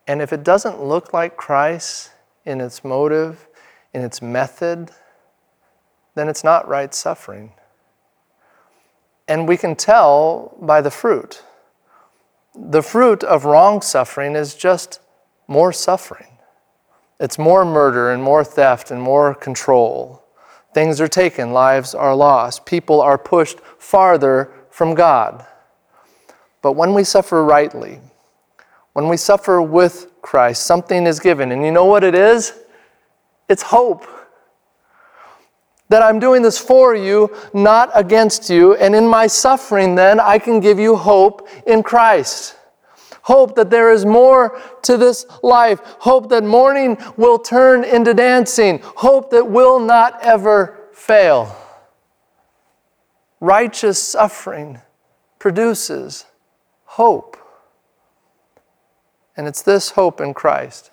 And 0.06 0.22
if 0.22 0.32
it 0.32 0.42
doesn't 0.42 0.82
look 0.82 1.12
like 1.12 1.36
Christ 1.36 2.10
in 2.46 2.62
its 2.62 2.82
motive, 2.82 3.46
in 3.92 4.00
its 4.00 4.22
method, 4.22 4.90
then 6.14 6.26
it's 6.26 6.42
not 6.42 6.66
right 6.66 6.94
suffering. 6.94 7.52
And 9.28 9.46
we 9.46 9.58
can 9.58 9.76
tell 9.76 10.56
by 10.58 10.80
the 10.80 10.90
fruit. 10.90 11.42
The 12.54 12.82
fruit 12.82 13.22
of 13.22 13.44
wrong 13.44 13.82
suffering 13.82 14.34
is 14.34 14.54
just 14.54 15.00
more 15.48 15.70
suffering. 15.70 16.38
It's 17.20 17.38
more 17.38 17.66
murder 17.66 18.10
and 18.10 18.22
more 18.22 18.42
theft 18.42 18.90
and 18.90 19.02
more 19.02 19.34
control. 19.34 20.24
Things 20.72 20.98
are 20.98 21.08
taken, 21.08 21.52
lives 21.52 21.94
are 21.94 22.16
lost, 22.16 22.64
people 22.64 23.02
are 23.02 23.18
pushed 23.18 23.60
farther 23.78 24.50
from 24.70 24.94
God. 24.94 25.44
But 26.62 26.72
when 26.72 26.94
we 26.94 27.04
suffer 27.04 27.44
rightly, 27.44 28.00
when 28.92 29.08
we 29.08 29.16
suffer 29.16 29.62
with 29.62 30.10
Christ, 30.22 30.66
something 30.66 31.06
is 31.06 31.20
given. 31.20 31.52
And 31.52 31.64
you 31.64 31.70
know 31.70 31.84
what 31.84 32.02
it 32.02 32.14
is? 32.14 32.52
It's 33.48 33.62
hope. 33.62 34.04
That 35.88 36.02
I'm 36.02 36.18
doing 36.18 36.42
this 36.42 36.58
for 36.58 36.94
you, 36.94 37.34
not 37.54 37.90
against 37.94 38.50
you. 38.50 38.74
And 38.74 38.94
in 38.94 39.06
my 39.06 39.26
suffering, 39.26 39.94
then, 39.94 40.20
I 40.20 40.38
can 40.38 40.60
give 40.60 40.78
you 40.78 40.96
hope 40.96 41.48
in 41.66 41.82
Christ. 41.82 42.56
Hope 43.22 43.54
that 43.56 43.70
there 43.70 43.92
is 43.92 44.04
more 44.04 44.60
to 44.82 44.96
this 44.96 45.26
life. 45.42 45.80
Hope 46.00 46.28
that 46.30 46.44
mourning 46.44 46.98
will 47.16 47.38
turn 47.38 47.84
into 47.84 48.14
dancing. 48.14 48.80
Hope 48.82 49.30
that 49.30 49.48
will 49.48 49.78
not 49.78 50.18
ever 50.22 50.88
fail. 50.92 51.54
Righteous 53.40 54.02
suffering 54.02 54.80
produces 55.38 56.24
hope. 56.98 57.36
And 59.36 59.46
it's 59.46 59.62
this 59.62 59.90
hope 59.90 60.20
in 60.20 60.34
Christ 60.34 60.90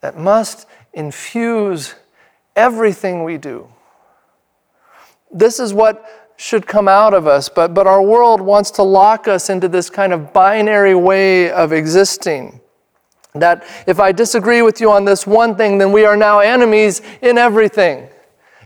that 0.00 0.16
must 0.16 0.68
infuse 0.92 1.96
everything 2.54 3.24
we 3.24 3.36
do. 3.36 3.66
This 5.32 5.58
is 5.58 5.74
what 5.74 6.08
should 6.36 6.68
come 6.68 6.86
out 6.86 7.14
of 7.14 7.26
us, 7.26 7.48
but, 7.48 7.74
but 7.74 7.88
our 7.88 8.00
world 8.00 8.40
wants 8.40 8.70
to 8.72 8.84
lock 8.84 9.26
us 9.26 9.50
into 9.50 9.66
this 9.66 9.90
kind 9.90 10.12
of 10.12 10.32
binary 10.32 10.94
way 10.94 11.50
of 11.50 11.72
existing. 11.72 12.60
That 13.34 13.64
if 13.88 13.98
I 13.98 14.12
disagree 14.12 14.62
with 14.62 14.80
you 14.80 14.92
on 14.92 15.04
this 15.04 15.26
one 15.26 15.56
thing, 15.56 15.78
then 15.78 15.90
we 15.90 16.04
are 16.04 16.16
now 16.16 16.38
enemies 16.38 17.02
in 17.22 17.38
everything. 17.38 18.08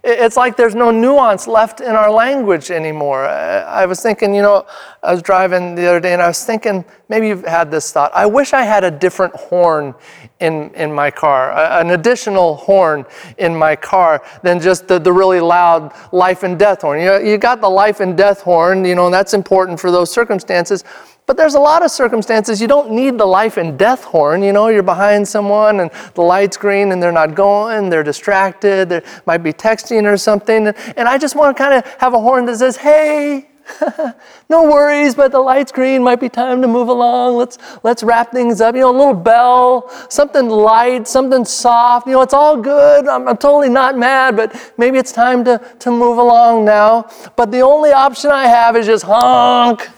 It's 0.08 0.36
like 0.36 0.56
there's 0.56 0.76
no 0.76 0.92
nuance 0.92 1.48
left 1.48 1.80
in 1.80 1.90
our 1.90 2.08
language 2.08 2.70
anymore. 2.70 3.26
I 3.26 3.86
was 3.86 4.00
thinking, 4.00 4.32
you 4.32 4.40
know, 4.40 4.64
I 5.02 5.10
was 5.10 5.20
driving 5.20 5.74
the 5.74 5.84
other 5.88 5.98
day 5.98 6.12
and 6.12 6.22
I 6.22 6.28
was 6.28 6.44
thinking, 6.44 6.84
maybe 7.08 7.26
you've 7.26 7.44
had 7.44 7.72
this 7.72 7.90
thought. 7.90 8.12
I 8.14 8.24
wish 8.24 8.52
I 8.52 8.62
had 8.62 8.84
a 8.84 8.90
different 8.90 9.34
horn 9.34 9.96
in, 10.38 10.72
in 10.74 10.92
my 10.92 11.10
car, 11.10 11.50
an 11.80 11.90
additional 11.90 12.54
horn 12.54 13.04
in 13.38 13.56
my 13.56 13.74
car 13.74 14.22
than 14.44 14.60
just 14.60 14.86
the, 14.86 15.00
the 15.00 15.12
really 15.12 15.40
loud 15.40 15.92
life 16.12 16.44
and 16.44 16.56
death 16.56 16.82
horn. 16.82 17.00
You, 17.00 17.06
know, 17.06 17.18
you 17.18 17.36
got 17.36 17.60
the 17.60 17.68
life 17.68 17.98
and 17.98 18.16
death 18.16 18.42
horn, 18.42 18.84
you 18.84 18.94
know, 18.94 19.06
and 19.06 19.14
that's 19.14 19.34
important 19.34 19.80
for 19.80 19.90
those 19.90 20.12
circumstances. 20.12 20.84
But 21.26 21.36
there's 21.36 21.54
a 21.54 21.60
lot 21.60 21.84
of 21.84 21.90
circumstances 21.90 22.60
you 22.60 22.68
don't 22.68 22.92
need 22.92 23.18
the 23.18 23.26
life 23.26 23.56
and 23.56 23.76
death 23.76 24.04
horn. 24.04 24.44
You 24.44 24.52
know, 24.52 24.68
you're 24.68 24.84
behind 24.84 25.26
someone 25.26 25.80
and 25.80 25.90
the 26.14 26.22
light's 26.22 26.56
green 26.56 26.92
and 26.92 27.02
they're 27.02 27.10
not 27.10 27.34
going, 27.34 27.90
they're 27.90 28.04
distracted, 28.04 28.88
they 28.88 29.02
might 29.26 29.38
be 29.38 29.52
texting 29.52 30.04
or 30.04 30.16
something. 30.16 30.68
And 30.68 31.08
I 31.08 31.18
just 31.18 31.34
want 31.34 31.56
to 31.56 31.62
kind 31.62 31.74
of 31.74 31.84
have 31.98 32.14
a 32.14 32.20
horn 32.20 32.46
that 32.46 32.58
says, 32.58 32.76
hey, 32.76 33.48
no 34.48 34.62
worries, 34.62 35.16
but 35.16 35.32
the 35.32 35.40
light's 35.40 35.72
green, 35.72 36.00
might 36.00 36.20
be 36.20 36.28
time 36.28 36.62
to 36.62 36.68
move 36.68 36.86
along. 36.86 37.34
Let's 37.34 37.58
let's 37.82 38.04
wrap 38.04 38.30
things 38.30 38.60
up. 38.60 38.76
You 38.76 38.82
know, 38.82 38.90
a 38.90 38.96
little 38.96 39.12
bell, 39.12 39.90
something 40.08 40.48
light, 40.48 41.08
something 41.08 41.44
soft. 41.44 42.06
You 42.06 42.12
know, 42.12 42.22
it's 42.22 42.32
all 42.32 42.56
good. 42.56 43.08
I'm, 43.08 43.26
I'm 43.26 43.36
totally 43.36 43.68
not 43.68 43.98
mad, 43.98 44.36
but 44.36 44.72
maybe 44.78 44.98
it's 44.98 45.10
time 45.10 45.44
to, 45.46 45.60
to 45.80 45.90
move 45.90 46.18
along 46.18 46.64
now. 46.64 47.10
But 47.34 47.50
the 47.50 47.62
only 47.62 47.90
option 47.90 48.30
I 48.30 48.46
have 48.46 48.76
is 48.76 48.86
just 48.86 49.04
honk 49.04 49.88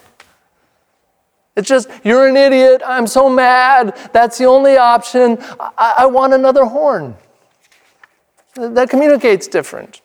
it's 1.59 1.69
just, 1.69 1.91
you're 2.05 2.29
an 2.29 2.37
idiot. 2.37 2.83
I'm 2.87 3.09
so 3.09 3.29
mad. 3.29 3.99
That's 4.13 4.39
the 4.39 4.45
only 4.45 4.77
option. 4.77 5.39
I, 5.59 5.95
I 5.99 6.07
want 6.07 6.33
another 6.33 6.65
horn. 6.65 7.17
That 8.55 8.89
communicates 8.89 9.49
different. 9.49 10.01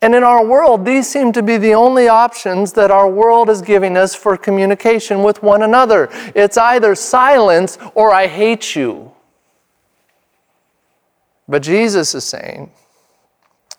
And 0.00 0.16
in 0.16 0.24
our 0.24 0.44
world, 0.44 0.84
these 0.84 1.08
seem 1.08 1.30
to 1.34 1.44
be 1.44 1.58
the 1.58 1.74
only 1.74 2.08
options 2.08 2.72
that 2.72 2.90
our 2.90 3.08
world 3.08 3.48
is 3.48 3.62
giving 3.62 3.96
us 3.96 4.16
for 4.16 4.36
communication 4.36 5.22
with 5.22 5.44
one 5.44 5.62
another. 5.62 6.08
It's 6.34 6.58
either 6.58 6.96
silence 6.96 7.78
or 7.94 8.12
I 8.12 8.26
hate 8.26 8.74
you. 8.74 9.12
But 11.48 11.62
Jesus 11.62 12.16
is 12.16 12.24
saying 12.24 12.72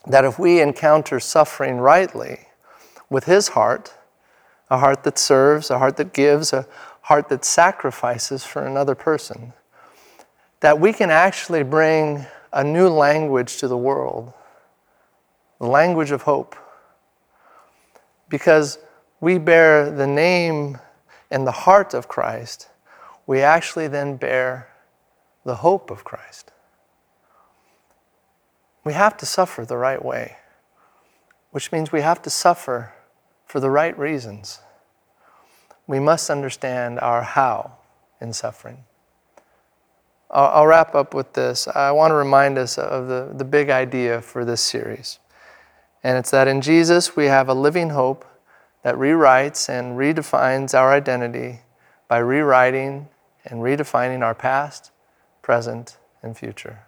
that 0.08 0.24
if 0.24 0.40
we 0.40 0.62
encounter 0.62 1.20
suffering 1.20 1.76
rightly 1.76 2.48
with 3.10 3.26
his 3.26 3.50
heart, 3.50 3.94
a 4.70 4.78
heart 4.78 5.04
that 5.04 5.18
serves, 5.18 5.70
a 5.70 5.78
heart 5.78 5.98
that 5.98 6.14
gives, 6.14 6.54
a 6.54 6.68
heart 7.02 7.30
that 7.30 7.46
sacrifices 7.46 8.44
for 8.44 8.66
another 8.66 8.96
person. 8.96 9.54
That 10.62 10.80
we 10.80 10.94
can 10.94 11.10
actually 11.10 11.64
bring 11.64 12.26
a 12.52 12.64
new 12.64 12.88
language 12.88 13.58
to 13.58 13.68
the 13.68 13.78
world, 13.78 14.34
the 15.60 15.68
language 15.68 16.12
of 16.12 16.24
hope. 16.24 16.56
Because 18.30 18.80
we 19.20 19.38
bear 19.38 19.92
the 19.92 20.08
name 20.08 20.80
and 21.30 21.46
the 21.46 21.52
heart 21.52 21.94
of 21.94 22.08
Christ, 22.08 22.70
we 23.26 23.42
actually 23.42 23.88
then 23.88 24.18
bear 24.18 24.70
the 25.44 25.56
hope 25.56 25.92
of 25.92 26.04
Christ. 26.04 26.52
We 28.84 28.94
have 28.94 29.18
to 29.18 29.26
suffer 29.26 29.66
the 29.66 29.78
right 29.78 30.04
way, 30.04 30.38
which 31.52 31.72
means 31.72 31.92
we 31.92 32.02
have 32.02 32.22
to 32.24 32.30
suffer 32.30 32.94
for 33.54 33.60
the 33.60 33.70
right 33.70 33.96
reasons 34.00 34.62
we 35.86 36.00
must 36.00 36.32
understand 36.32 37.00
our 37.00 37.22
how 37.22 37.74
in 38.20 38.34
suffering. 38.34 38.84
I'll, 40.32 40.66
wrap 40.66 40.96
up 40.96 41.14
with 41.14 41.34
this. 41.34 41.68
I 41.68 41.92
want 41.92 42.10
to 42.10 42.16
remind 42.16 42.58
us 42.58 42.80
of 42.80 43.08
the, 43.08 43.30
the 43.32 43.46
big 43.46 43.70
idea 43.70 44.24
for 44.24 44.44
this 44.44 44.60
series. 44.60 45.20
And 46.04 46.18
it's 46.18 46.32
that 46.32 46.48
in 46.48 46.62
Jesus 46.62 47.16
we 47.16 47.26
have 47.26 47.48
a 47.48 47.54
living 47.54 47.92
hope 47.92 48.26
that 48.82 48.96
rewrites 48.96 49.70
and 49.70 50.00
redefines 50.00 50.74
our 50.74 50.92
identity 50.92 51.60
by 52.08 52.18
rewriting 52.18 53.08
and 53.46 53.60
redefining 53.60 54.24
our 54.24 54.34
past, 54.34 54.90
present, 55.44 55.98
and 56.24 56.36
future. 56.36 56.80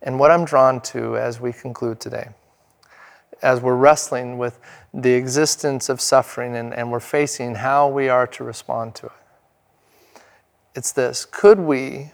And 0.00 0.18
what 0.18 0.30
I'm 0.30 0.46
drawn 0.46 0.80
to 0.80 1.18
as 1.18 1.38
we 1.38 1.52
conclude 1.52 2.00
today 2.00 2.30
as 3.42 3.60
we're 3.60 3.76
wrestling 3.76 4.38
with 4.38 4.58
the 4.94 5.12
existence 5.12 5.88
of 5.88 6.00
suffering 6.00 6.54
and, 6.54 6.72
and 6.72 6.90
we're 6.92 7.00
facing 7.00 7.56
how 7.56 7.88
we 7.88 8.08
are 8.08 8.26
to 8.26 8.44
respond 8.44 8.94
to 8.94 9.06
it. 9.06 9.12
It's 10.74 10.92
this 10.92 11.24
could 11.24 11.60
we 11.60 12.12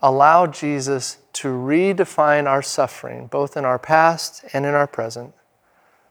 allow 0.00 0.46
Jesus 0.46 1.18
to 1.32 1.48
redefine 1.48 2.46
our 2.46 2.62
suffering, 2.62 3.26
both 3.26 3.56
in 3.56 3.64
our 3.64 3.78
past 3.78 4.44
and 4.52 4.64
in 4.66 4.74
our 4.74 4.86
present, 4.86 5.34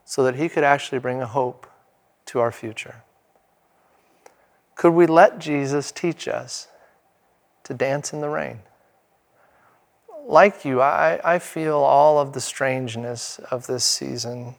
so 0.03 0.23
that 0.23 0.35
he 0.35 0.49
could 0.49 0.63
actually 0.63 0.99
bring 0.99 1.21
a 1.21 1.27
hope 1.27 1.67
to 2.25 2.39
our 2.39 2.51
future? 2.51 3.03
Could 4.75 4.93
we 4.93 5.05
let 5.05 5.39
Jesus 5.39 5.91
teach 5.91 6.27
us 6.27 6.67
to 7.63 7.73
dance 7.73 8.11
in 8.11 8.21
the 8.21 8.29
rain? 8.29 8.59
Like 10.25 10.65
you, 10.65 10.81
I, 10.81 11.19
I 11.23 11.39
feel 11.39 11.77
all 11.77 12.19
of 12.19 12.33
the 12.33 12.41
strangeness 12.41 13.39
of 13.51 13.67
this 13.67 13.83
season 13.83 14.55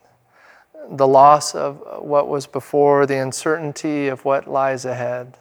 the 0.90 1.07
loss 1.07 1.55
of 1.55 1.83
what 2.00 2.29
was 2.29 2.46
before, 2.46 3.07
the 3.07 3.16
uncertainty 3.16 4.09
of 4.09 4.24
what 4.24 4.46
lies 4.46 4.85
ahead. 4.85 5.38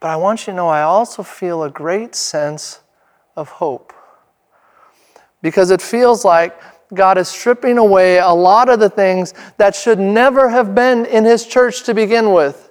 But 0.00 0.10
I 0.10 0.16
want 0.16 0.40
you 0.40 0.52
to 0.52 0.56
know 0.56 0.68
I 0.68 0.82
also 0.82 1.22
feel 1.22 1.62
a 1.62 1.70
great 1.70 2.14
sense 2.14 2.80
of 3.34 3.48
hope. 3.48 3.92
Because 5.42 5.70
it 5.70 5.80
feels 5.80 6.24
like 6.24 6.60
God 6.94 7.18
is 7.18 7.28
stripping 7.28 7.78
away 7.78 8.18
a 8.18 8.28
lot 8.30 8.68
of 8.68 8.80
the 8.80 8.90
things 8.90 9.34
that 9.56 9.74
should 9.74 9.98
never 9.98 10.48
have 10.48 10.74
been 10.74 11.06
in 11.06 11.24
His 11.24 11.46
church 11.46 11.82
to 11.84 11.94
begin 11.94 12.32
with. 12.32 12.70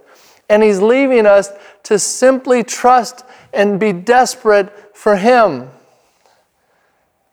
And 0.50 0.62
He's 0.62 0.80
leaving 0.80 1.26
us 1.26 1.52
to 1.84 1.98
simply 1.98 2.64
trust 2.64 3.24
and 3.54 3.80
be 3.80 3.94
desperate 3.94 4.96
for 4.96 5.16
Him 5.16 5.70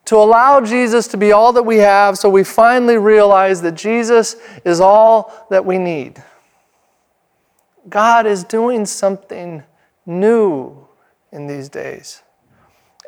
to 0.04 0.16
allow 0.16 0.60
Jesus 0.60 1.06
to 1.08 1.16
be 1.16 1.32
all 1.32 1.52
that 1.52 1.62
we 1.62 1.78
have 1.78 2.18
so 2.18 2.28
we 2.28 2.44
finally 2.44 2.98
realize 2.98 3.62
that 3.62 3.74
Jesus 3.74 4.36
is 4.64 4.80
all 4.80 5.46
that 5.50 5.64
we 5.64 5.78
need. 5.78 6.22
God 7.88 8.26
is 8.26 8.44
doing 8.44 8.86
something 8.86 9.62
new 10.06 10.86
in 11.30 11.46
these 11.46 11.68
days. 11.68 12.22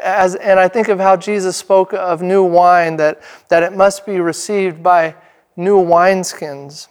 As, 0.02 0.35
and 0.35 0.59
I 0.59 0.68
think 0.68 0.88
of 0.88 0.98
how 0.98 1.16
Jesus 1.16 1.57
spoke 1.57 1.92
of 1.92 2.20
new 2.20 2.42
wine, 2.42 2.96
that, 2.96 3.22
that 3.48 3.62
it 3.62 3.72
must 3.72 4.04
be 4.04 4.18
received 4.18 4.83
by 4.83 5.14
new 5.57 5.76
wineskins. 5.76 6.88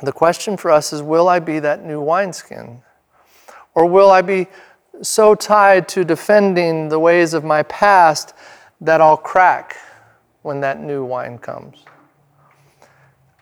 The 0.00 0.12
question 0.12 0.56
for 0.56 0.70
us 0.70 0.92
is 0.92 1.02
will 1.02 1.28
I 1.28 1.38
be 1.38 1.58
that 1.60 1.84
new 1.84 2.00
wineskin? 2.00 2.82
Or 3.74 3.86
will 3.86 4.10
I 4.10 4.22
be 4.22 4.48
so 5.02 5.34
tied 5.34 5.88
to 5.88 6.04
defending 6.04 6.88
the 6.88 6.98
ways 6.98 7.34
of 7.34 7.44
my 7.44 7.62
past 7.64 8.34
that 8.80 9.00
I'll 9.00 9.16
crack 9.16 9.76
when 10.42 10.60
that 10.60 10.80
new 10.80 11.04
wine 11.04 11.38
comes? 11.38 11.84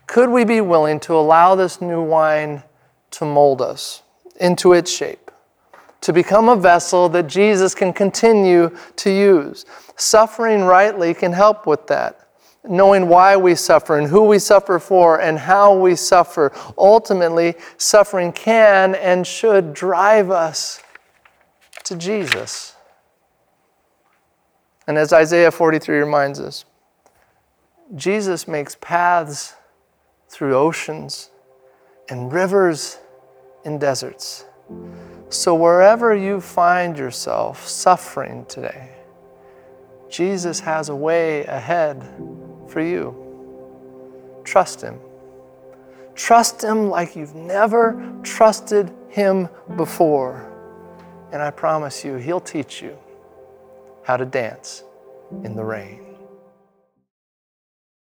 Could 0.05 0.29
we 0.29 0.45
be 0.45 0.61
willing 0.61 0.99
to 1.01 1.13
allow 1.13 1.55
this 1.55 1.81
new 1.81 2.01
wine 2.01 2.63
to 3.11 3.25
mold 3.25 3.61
us 3.61 4.03
into 4.39 4.73
its 4.73 4.91
shape 4.91 5.27
to 6.07 6.13
become 6.13 6.47
a 6.47 6.55
vessel 6.55 7.09
that 7.09 7.27
Jesus 7.27 7.75
can 7.75 7.91
continue 7.91 8.73
to 8.95 9.11
use. 9.11 9.65
Suffering 9.97 10.63
rightly 10.63 11.13
can 11.13 11.33
help 11.33 11.67
with 11.67 11.85
that. 11.87 12.29
Knowing 12.63 13.09
why 13.09 13.35
we 13.35 13.55
suffer 13.55 13.97
and 13.97 14.07
who 14.07 14.23
we 14.23 14.39
suffer 14.39 14.79
for 14.79 15.19
and 15.19 15.37
how 15.37 15.77
we 15.77 15.97
suffer. 15.97 16.53
Ultimately, 16.77 17.55
suffering 17.75 18.31
can 18.31 18.95
and 18.95 19.27
should 19.27 19.73
drive 19.73 20.31
us 20.31 20.81
to 21.83 21.97
Jesus. 21.97 22.76
And 24.87 24.97
as 24.97 25.11
Isaiah 25.11 25.51
43 25.51 25.99
reminds 25.99 26.39
us, 26.39 26.63
Jesus 27.95 28.47
makes 28.47 28.75
paths 28.79 29.55
through 30.29 30.55
oceans 30.55 31.29
and 32.09 32.31
rivers 32.31 32.97
in 33.65 33.77
deserts. 33.79 34.45
So, 35.29 35.55
wherever 35.55 36.15
you 36.15 36.39
find 36.39 36.97
yourself 36.97 37.67
suffering 37.67 38.45
today, 38.45 38.91
Jesus 40.09 40.61
has 40.61 40.87
a 40.87 40.95
way 40.95 41.43
ahead 41.45 42.01
for 42.69 42.81
you. 42.81 44.41
Trust 44.45 44.81
Him. 44.81 44.99
Trust 46.15 46.63
Him 46.63 46.89
like 46.89 47.15
you've 47.15 47.35
never 47.35 48.13
trusted 48.23 48.93
Him 49.09 49.49
before. 49.75 50.49
And 51.33 51.41
I 51.41 51.51
promise 51.51 52.05
you, 52.05 52.15
He'll 52.15 52.39
teach 52.39 52.81
you 52.81 52.97
how 54.07 54.15
to 54.15 54.25
dance 54.25 54.85
in 55.43 55.53
the 55.53 55.63
rain. 55.65 56.06